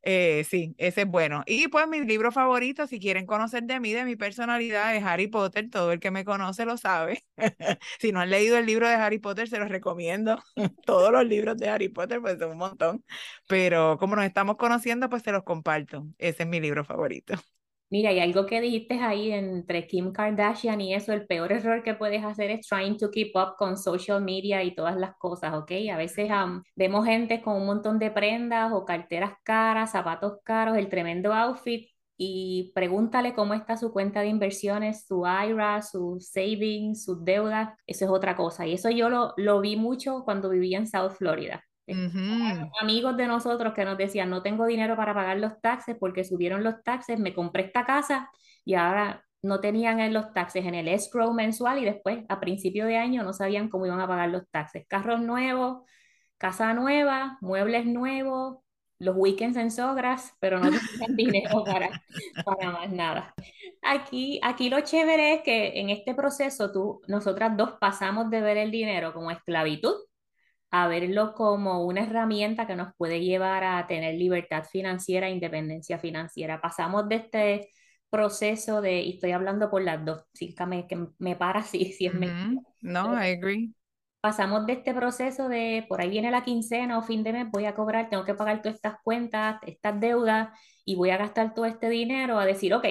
eh, 0.02 0.44
sí, 0.48 0.74
ese 0.78 1.02
es 1.02 1.06
bueno. 1.06 1.42
Y 1.46 1.68
pues 1.68 1.87
mi 1.88 2.00
libro 2.04 2.33
favorito, 2.33 2.87
si 2.87 2.98
quieren 3.00 3.26
conocer 3.26 3.64
de 3.64 3.80
mí, 3.80 3.92
de 3.92 4.04
mi 4.04 4.16
personalidad, 4.16 4.94
es 4.96 5.04
Harry 5.04 5.26
Potter. 5.28 5.68
Todo 5.70 5.92
el 5.92 6.00
que 6.00 6.11
me 6.11 6.24
conoce 6.24 6.64
lo 6.64 6.76
sabe. 6.76 7.24
si 8.00 8.12
no 8.12 8.20
han 8.20 8.30
leído 8.30 8.56
el 8.59 8.66
libro 8.66 8.88
de 8.88 8.94
Harry 8.94 9.18
Potter, 9.18 9.48
se 9.48 9.59
los 9.59 9.68
recomiendo. 9.68 10.42
Todos 10.87 11.12
los 11.12 11.24
libros 11.26 11.56
de 11.59 11.68
Harry 11.68 11.88
Potter, 11.88 12.20
pues 12.20 12.38
son 12.38 12.52
un 12.52 12.59
montón. 12.59 13.04
Pero 13.46 13.98
como 13.98 14.16
nos 14.16 14.24
estamos 14.24 14.56
conociendo, 14.56 15.09
pues 15.09 15.22
se 15.22 15.33
los 15.33 15.42
comparto. 15.44 16.06
Ese 16.18 16.44
es 16.44 16.48
mi 16.48 16.61
libro 16.61 16.85
favorito. 16.85 17.35
Mira, 17.92 18.12
y 18.12 18.20
algo 18.20 18.46
que 18.46 18.61
dijiste 18.61 18.94
ahí 19.00 19.33
entre 19.33 19.87
Kim 19.88 20.12
Kardashian 20.12 20.81
y 20.81 20.94
eso, 20.94 21.12
el 21.12 21.26
peor 21.26 21.50
error 21.50 21.83
que 21.83 21.94
puedes 21.94 22.24
hacer 22.24 22.50
es 22.50 22.66
trying 22.68 22.96
to 22.96 23.11
keep 23.11 23.33
up 23.35 23.57
con 23.59 23.76
social 23.76 24.22
media 24.22 24.62
y 24.62 24.74
todas 24.76 24.96
las 24.96 25.16
cosas, 25.16 25.55
¿ok? 25.55 25.72
A 25.92 25.96
veces 25.96 26.29
vemos 26.76 27.05
gente 27.05 27.42
con 27.42 27.57
un 27.57 27.66
montón 27.66 27.98
de 27.98 28.12
prendas 28.12 28.72
o 28.72 28.85
carteras 28.85 29.33
caras, 29.42 29.90
zapatos 29.90 30.38
caros, 30.44 30.76
el 30.79 30.88
tremendo 30.88 31.33
outfit 31.35 31.88
y 32.16 32.70
pregúntale 32.76 33.35
cómo 33.35 33.55
está 33.55 33.76
su 33.76 33.92
cuenta 33.92 34.20
de 34.20 34.29
inversiones, 34.29 35.07
su 35.07 35.24
IRA, 35.26 35.83
su 35.83 36.18
savings, 36.20 37.05
sus 37.05 37.24
deudas, 37.24 37.70
eso 37.87 38.05
es 38.05 38.11
otra 38.11 38.37
cosa. 38.37 38.66
Y 38.68 38.74
eso 38.74 38.90
yo 38.90 39.09
lo, 39.09 39.35
lo 39.37 39.61
vi 39.61 39.74
mucho 39.76 40.22
cuando 40.24 40.48
vivía 40.50 40.79
en 40.79 40.87
South 40.87 41.12
Florida 41.18 41.64
Amigos 42.81 43.16
de 43.16 43.26
nosotros 43.26 43.74
que 43.74 43.85
nos 43.85 43.98
decían, 43.98 44.31
no 44.31 44.42
tengo 44.42 44.66
dinero 44.66 44.96
para 44.96 45.14
pagar 45.14 45.38
los 45.38 45.61
taxes 45.61 45.96
porque 45.98 46.24
subieron 46.24 46.62
los 46.62 46.83
taxes, 46.83 47.18
me 47.18 47.35
compré 47.35 47.64
esta 47.64 47.85
casa 47.85 48.31
y 48.64 48.74
ahora 48.74 49.24
no 49.42 49.61
tenían 49.61 50.12
los 50.12 50.33
taxes 50.33 50.66
en 50.66 50.74
el 50.74 50.88
escrow 50.88 51.33
mensual 51.33 51.79
y 51.79 51.85
después 51.85 52.24
a 52.29 52.40
principio 52.40 52.87
de 52.87 52.96
año 52.96 53.22
no 53.22 53.33
sabían 53.33 53.68
cómo 53.68 53.87
iban 53.87 54.00
a 54.00 54.09
pagar 54.09 54.29
los 54.29 54.48
taxes. 54.50 54.87
Carros 54.87 55.20
nuevos, 55.20 55.85
casa 56.38 56.74
nueva, 56.74 57.38
muebles 57.40 57.87
nuevos, 57.87 58.59
los 58.98 59.16
weekends 59.16 59.57
en 59.57 59.70
Sogras, 59.70 60.35
pero 60.40 60.59
no 60.59 60.70
tenían 60.70 61.16
dinero 61.16 61.64
para, 61.64 62.03
para 62.44 62.70
más 62.70 62.90
nada. 62.92 63.35
Aquí, 63.83 64.38
aquí 64.42 64.68
lo 64.68 64.81
chévere 64.81 65.35
es 65.35 65.42
que 65.42 65.81
en 65.81 65.88
este 65.88 66.14
proceso 66.14 66.70
tú, 66.70 67.00
nosotras 67.09 67.57
dos 67.57 67.72
pasamos 67.81 68.31
de 68.31 68.42
ver 68.42 68.59
el 68.59 68.70
dinero 68.70 69.14
como 69.14 69.31
esclavitud 69.31 69.94
a 70.70 70.87
verlo 70.87 71.35
como 71.35 71.85
una 71.85 72.02
herramienta 72.02 72.66
que 72.66 72.76
nos 72.76 72.94
puede 72.96 73.20
llevar 73.20 73.64
a 73.64 73.87
tener 73.87 74.14
libertad 74.14 74.64
financiera 74.64 75.28
e 75.28 75.33
independencia 75.33 75.98
financiera. 75.98 76.61
Pasamos 76.61 77.09
de 77.09 77.16
este 77.16 77.70
proceso 78.09 78.80
de, 78.80 79.02
y 79.02 79.14
estoy 79.14 79.33
hablando 79.33 79.70
por 79.70 79.83
las 79.83 80.04
dos, 80.04 80.24
si 80.33 80.54
me, 80.66 80.87
que 80.87 81.06
me 81.18 81.37
para 81.37 81.62
si, 81.62 81.92
si 81.92 82.06
es 82.06 82.14
No, 82.83 83.14
I 83.14 83.33
agree. 83.33 83.72
Pasamos 84.20 84.66
de 84.66 84.74
este 84.74 84.92
proceso 84.92 85.48
de, 85.48 85.87
por 85.88 86.02
ahí 86.02 86.11
viene 86.11 86.30
la 86.30 86.44
quincena 86.44 86.98
o 86.98 87.02
fin 87.02 87.22
de 87.22 87.33
mes, 87.33 87.50
voy 87.50 87.64
a 87.64 87.74
cobrar, 87.74 88.11
tengo 88.11 88.24
que 88.24 88.35
pagar 88.35 88.61
todas 88.61 88.76
estas 88.76 88.96
cuentas, 89.02 89.59
estas 89.66 89.98
deudas, 89.98 90.50
y 90.85 90.94
voy 90.94 91.09
a 91.09 91.16
gastar 91.16 91.54
todo 91.54 91.64
este 91.64 91.88
dinero, 91.88 92.38
a 92.38 92.44
decir, 92.44 92.74
ok, 92.74 92.85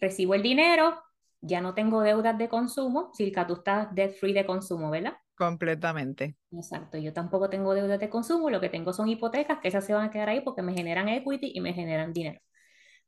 recibo 0.00 0.34
el 0.34 0.42
dinero, 0.42 1.00
ya 1.40 1.60
no 1.60 1.74
tengo 1.74 2.00
deudas 2.00 2.36
de 2.38 2.48
consumo, 2.48 3.10
Silka, 3.14 3.46
tú 3.46 3.54
estás 3.54 3.94
debt 3.94 4.16
free 4.18 4.32
de 4.32 4.44
consumo, 4.44 4.90
¿verdad? 4.90 5.14
Completamente. 5.36 6.36
Exacto, 6.52 6.98
yo 6.98 7.12
tampoco 7.12 7.48
tengo 7.48 7.74
deudas 7.74 7.98
de 7.98 8.10
consumo, 8.10 8.50
lo 8.50 8.60
que 8.60 8.68
tengo 8.68 8.92
son 8.92 9.08
hipotecas, 9.08 9.58
que 9.60 9.68
esas 9.68 9.84
se 9.84 9.94
van 9.94 10.06
a 10.06 10.10
quedar 10.10 10.28
ahí 10.28 10.40
porque 10.40 10.62
me 10.62 10.74
generan 10.74 11.08
equity 11.08 11.52
y 11.54 11.60
me 11.60 11.72
generan 11.72 12.12
dinero. 12.12 12.40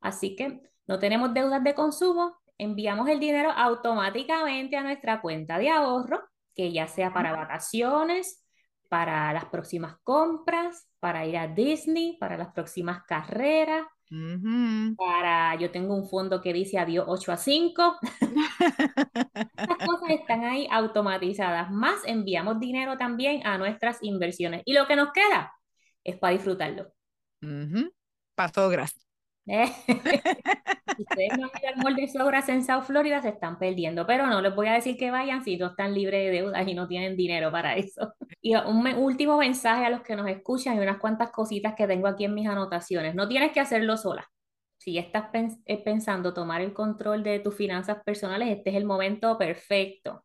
Así 0.00 0.34
que 0.37 0.60
no 0.87 0.98
tenemos 0.98 1.32
deudas 1.34 1.62
de 1.62 1.74
consumo, 1.74 2.37
enviamos 2.58 3.08
el 3.08 3.20
dinero 3.20 3.50
automáticamente 3.50 4.76
a 4.76 4.82
nuestra 4.82 5.20
cuenta 5.20 5.58
de 5.58 5.70
ahorro, 5.70 6.22
que 6.54 6.72
ya 6.72 6.87
sea 6.87 7.12
para 7.12 7.32
vacaciones, 7.32 8.44
para 8.88 9.32
las 9.32 9.46
próximas 9.46 9.96
compras, 10.02 10.88
para 11.00 11.26
ir 11.26 11.37
a 11.37 11.48
Disney, 11.48 12.16
para 12.18 12.37
las 12.37 12.52
próximas 12.52 13.02
carreras, 13.04 13.87
para, 14.96 15.56
yo 15.56 15.70
tengo 15.70 15.94
un 15.94 16.08
fondo 16.08 16.40
que 16.40 16.52
dice 16.52 16.78
adiós 16.78 17.04
8 17.08 17.32
a 17.32 17.37
5. 17.37 17.98
Están 20.14 20.44
ahí 20.44 20.68
automatizadas. 20.70 21.70
Más 21.70 22.00
enviamos 22.07 22.61
dinero 22.61 22.96
también 22.98 23.46
a 23.46 23.59
nuestras 23.59 24.03
inversiones. 24.03 24.62
Y 24.64 24.72
lo 24.72 24.87
que 24.87 24.96
nos 24.96 25.12
queda 25.12 25.53
es 26.03 26.16
para 26.16 26.33
disfrutarlo. 26.33 26.92
Paso 28.35 28.68
gracias. 28.68 29.05
si 29.46 29.53
ustedes 31.03 31.38
no 31.38 31.50
han 31.53 31.79
ido 31.79 31.88
al 31.88 31.96
de 31.96 32.09
Sogras 32.09 32.48
en 32.48 32.64
South 32.64 32.85
Florida, 32.85 33.20
se 33.20 33.29
están 33.31 33.59
perdiendo. 33.59 34.07
Pero 34.07 34.27
no 34.27 34.40
les 34.40 34.55
voy 34.55 34.68
a 34.68 34.72
decir 34.72 34.96
que 34.96 35.11
vayan 35.11 35.44
si 35.44 35.57
no 35.57 35.68
están 35.68 35.94
libres 35.94 36.24
de 36.24 36.31
deudas 36.31 36.66
y 36.66 36.74
no 36.74 36.88
tienen 36.88 37.16
dinero 37.16 37.50
para 37.53 37.77
eso. 37.77 38.14
Y 38.40 38.55
un 38.55 38.87
último 38.87 39.37
mensaje 39.38 39.87
a 39.87 39.90
los 39.90 40.03
que 40.03 40.16
nos 40.16 40.29
escuchan 40.29 40.77
y 40.77 40.81
unas 40.81 40.98
cuantas 40.98 41.31
cositas 41.31 41.74
que 41.74 41.87
tengo 41.87 42.07
aquí 42.07 42.24
en 42.24 42.35
mis 42.35 42.48
anotaciones. 42.48 43.14
No 43.14 43.29
tienes 43.29 43.53
que 43.53 43.61
hacerlo 43.61 43.96
sola. 43.96 44.31
Si 44.84 44.98
estás 44.98 45.30
eh, 45.64 45.82
pensando 45.82 46.34
tomar 46.34 46.60
el 46.60 46.74
control 46.74 47.22
de 47.22 47.38
tus 47.40 47.56
finanzas 47.56 48.02
personales, 48.04 48.48
este 48.50 48.68
es 48.68 48.76
el 48.76 48.84
momento 48.84 49.38
perfecto. 49.38 50.24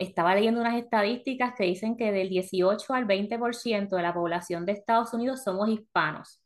estaba 0.00 0.34
leyendo 0.34 0.60
unas 0.60 0.76
estadísticas 0.76 1.54
que 1.56 1.64
dicen 1.64 1.96
que 1.96 2.12
del 2.12 2.28
18 2.28 2.94
al 2.94 3.06
20% 3.06 3.96
de 3.96 4.02
la 4.02 4.12
población 4.14 4.66
de 4.66 4.72
Estados 4.72 5.14
Unidos 5.14 5.42
somos 5.44 5.68
hispanos. 5.70 6.42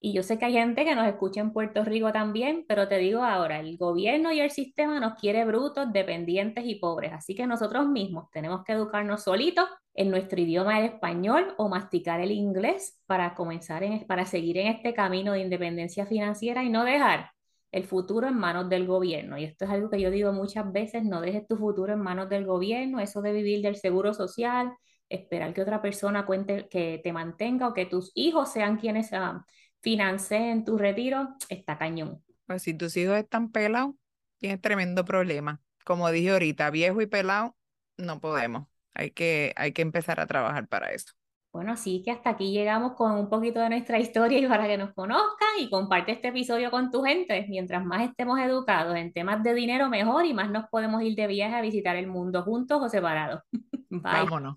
Y 0.00 0.12
yo 0.12 0.24
sé 0.24 0.38
que 0.38 0.46
hay 0.46 0.54
gente 0.54 0.84
que 0.84 0.96
nos 0.96 1.06
escucha 1.06 1.40
en 1.40 1.52
Puerto 1.52 1.84
Rico 1.84 2.12
también, 2.12 2.64
pero 2.68 2.88
te 2.88 2.98
digo 2.98 3.22
ahora, 3.22 3.60
el 3.60 3.76
gobierno 3.78 4.32
y 4.32 4.40
el 4.40 4.50
sistema 4.50 4.98
nos 4.98 5.14
quiere 5.20 5.44
brutos, 5.44 5.92
dependientes 5.92 6.64
y 6.66 6.76
pobres. 6.76 7.12
Así 7.12 7.36
que 7.36 7.46
nosotros 7.46 7.86
mismos 7.88 8.28
tenemos 8.32 8.64
que 8.64 8.72
educarnos 8.72 9.22
solitos 9.22 9.68
en 9.98 10.10
nuestro 10.10 10.40
idioma 10.40 10.78
el 10.78 10.84
español 10.84 11.54
o 11.56 11.68
masticar 11.68 12.20
el 12.20 12.30
inglés 12.30 13.02
para 13.06 13.34
comenzar, 13.34 13.82
en, 13.82 14.06
para 14.06 14.24
seguir 14.26 14.56
en 14.58 14.68
este 14.68 14.94
camino 14.94 15.32
de 15.32 15.40
independencia 15.40 16.06
financiera 16.06 16.62
y 16.62 16.70
no 16.70 16.84
dejar 16.84 17.32
el 17.72 17.82
futuro 17.82 18.28
en 18.28 18.36
manos 18.36 18.68
del 18.68 18.86
gobierno. 18.86 19.36
Y 19.36 19.44
esto 19.44 19.64
es 19.64 19.72
algo 19.72 19.90
que 19.90 20.00
yo 20.00 20.12
digo 20.12 20.32
muchas 20.32 20.70
veces, 20.72 21.02
no 21.02 21.20
dejes 21.20 21.48
tu 21.48 21.56
futuro 21.56 21.92
en 21.92 21.98
manos 21.98 22.28
del 22.28 22.46
gobierno, 22.46 23.00
eso 23.00 23.22
de 23.22 23.32
vivir 23.32 23.60
del 23.60 23.74
seguro 23.74 24.14
social, 24.14 24.72
esperar 25.08 25.52
que 25.52 25.62
otra 25.62 25.82
persona 25.82 26.24
cuente, 26.24 26.68
que 26.68 27.00
te 27.02 27.12
mantenga 27.12 27.66
o 27.66 27.74
que 27.74 27.84
tus 27.84 28.12
hijos 28.14 28.52
sean 28.52 28.76
quienes... 28.78 29.10
Uh, 29.10 29.42
en 29.84 30.64
tu 30.64 30.76
retiro, 30.76 31.30
está 31.48 31.78
cañón. 31.78 32.22
Pues 32.46 32.62
si 32.62 32.74
tus 32.74 32.96
hijos 32.96 33.16
están 33.16 33.50
pelados, 33.50 33.94
tienes 34.36 34.60
tremendo 34.60 35.04
problema. 35.04 35.60
Como 35.84 36.10
dije 36.10 36.30
ahorita, 36.30 36.70
viejo 36.70 37.00
y 37.00 37.06
pelado, 37.06 37.56
no 37.96 38.20
podemos. 38.20 38.68
Hay 38.98 39.12
que, 39.12 39.52
hay 39.56 39.72
que 39.72 39.82
empezar 39.82 40.20
a 40.20 40.26
trabajar 40.26 40.66
para 40.66 40.90
eso. 40.90 41.12
Bueno, 41.52 41.72
así 41.72 42.02
que 42.04 42.10
hasta 42.10 42.30
aquí 42.30 42.52
llegamos 42.52 42.92
con 42.92 43.12
un 43.12 43.28
poquito 43.30 43.60
de 43.60 43.70
nuestra 43.70 43.98
historia 44.00 44.38
y 44.38 44.46
para 44.46 44.66
que 44.66 44.76
nos 44.76 44.92
conozcan 44.92 45.48
y 45.58 45.70
comparte 45.70 46.12
este 46.12 46.28
episodio 46.28 46.70
con 46.70 46.90
tu 46.90 47.02
gente. 47.02 47.46
Mientras 47.48 47.84
más 47.84 48.02
estemos 48.02 48.38
educados 48.40 48.96
en 48.96 49.12
temas 49.12 49.42
de 49.42 49.54
dinero, 49.54 49.88
mejor 49.88 50.26
y 50.26 50.34
más 50.34 50.50
nos 50.50 50.68
podemos 50.68 51.02
ir 51.02 51.14
de 51.14 51.26
viaje 51.26 51.54
a 51.54 51.60
visitar 51.60 51.96
el 51.96 52.08
mundo 52.08 52.42
juntos 52.42 52.82
o 52.82 52.88
separados. 52.88 53.42
Vámonos. 53.90 54.56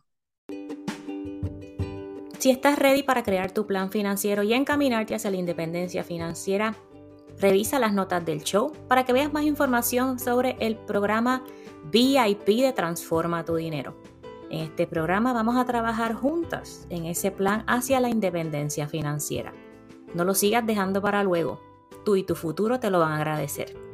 Si 2.40 2.50
estás 2.50 2.80
ready 2.80 3.04
para 3.04 3.22
crear 3.22 3.52
tu 3.52 3.68
plan 3.68 3.92
financiero 3.92 4.42
y 4.42 4.54
encaminarte 4.54 5.14
hacia 5.14 5.30
la 5.30 5.38
independencia 5.38 6.04
financiera, 6.04 6.76
revisa 7.40 7.78
las 7.78 7.94
notas 7.94 8.26
del 8.26 8.44
show 8.44 8.72
para 8.88 9.06
que 9.06 9.14
veas 9.14 9.32
más 9.32 9.44
información 9.44 10.18
sobre 10.18 10.58
el 10.60 10.76
programa 10.76 11.44
VIP 11.92 12.48
de 12.48 12.74
Transforma 12.74 13.46
tu 13.46 13.56
Dinero. 13.56 14.11
En 14.52 14.60
este 14.60 14.86
programa 14.86 15.32
vamos 15.32 15.56
a 15.56 15.64
trabajar 15.64 16.14
juntas 16.14 16.86
en 16.90 17.06
ese 17.06 17.32
plan 17.32 17.64
hacia 17.68 18.02
la 18.02 18.10
independencia 18.10 18.86
financiera. 18.86 19.54
No 20.14 20.26
lo 20.26 20.34
sigas 20.34 20.68
dejando 20.68 21.02
para 21.02 21.24
luego. 21.24 21.62
Tú 22.04 22.18
y 22.18 22.24
tu 22.24 22.36
futuro 22.36 22.78
te 22.78 22.90
lo 22.90 23.00
van 23.00 23.14
a 23.14 23.16
agradecer. 23.16 23.91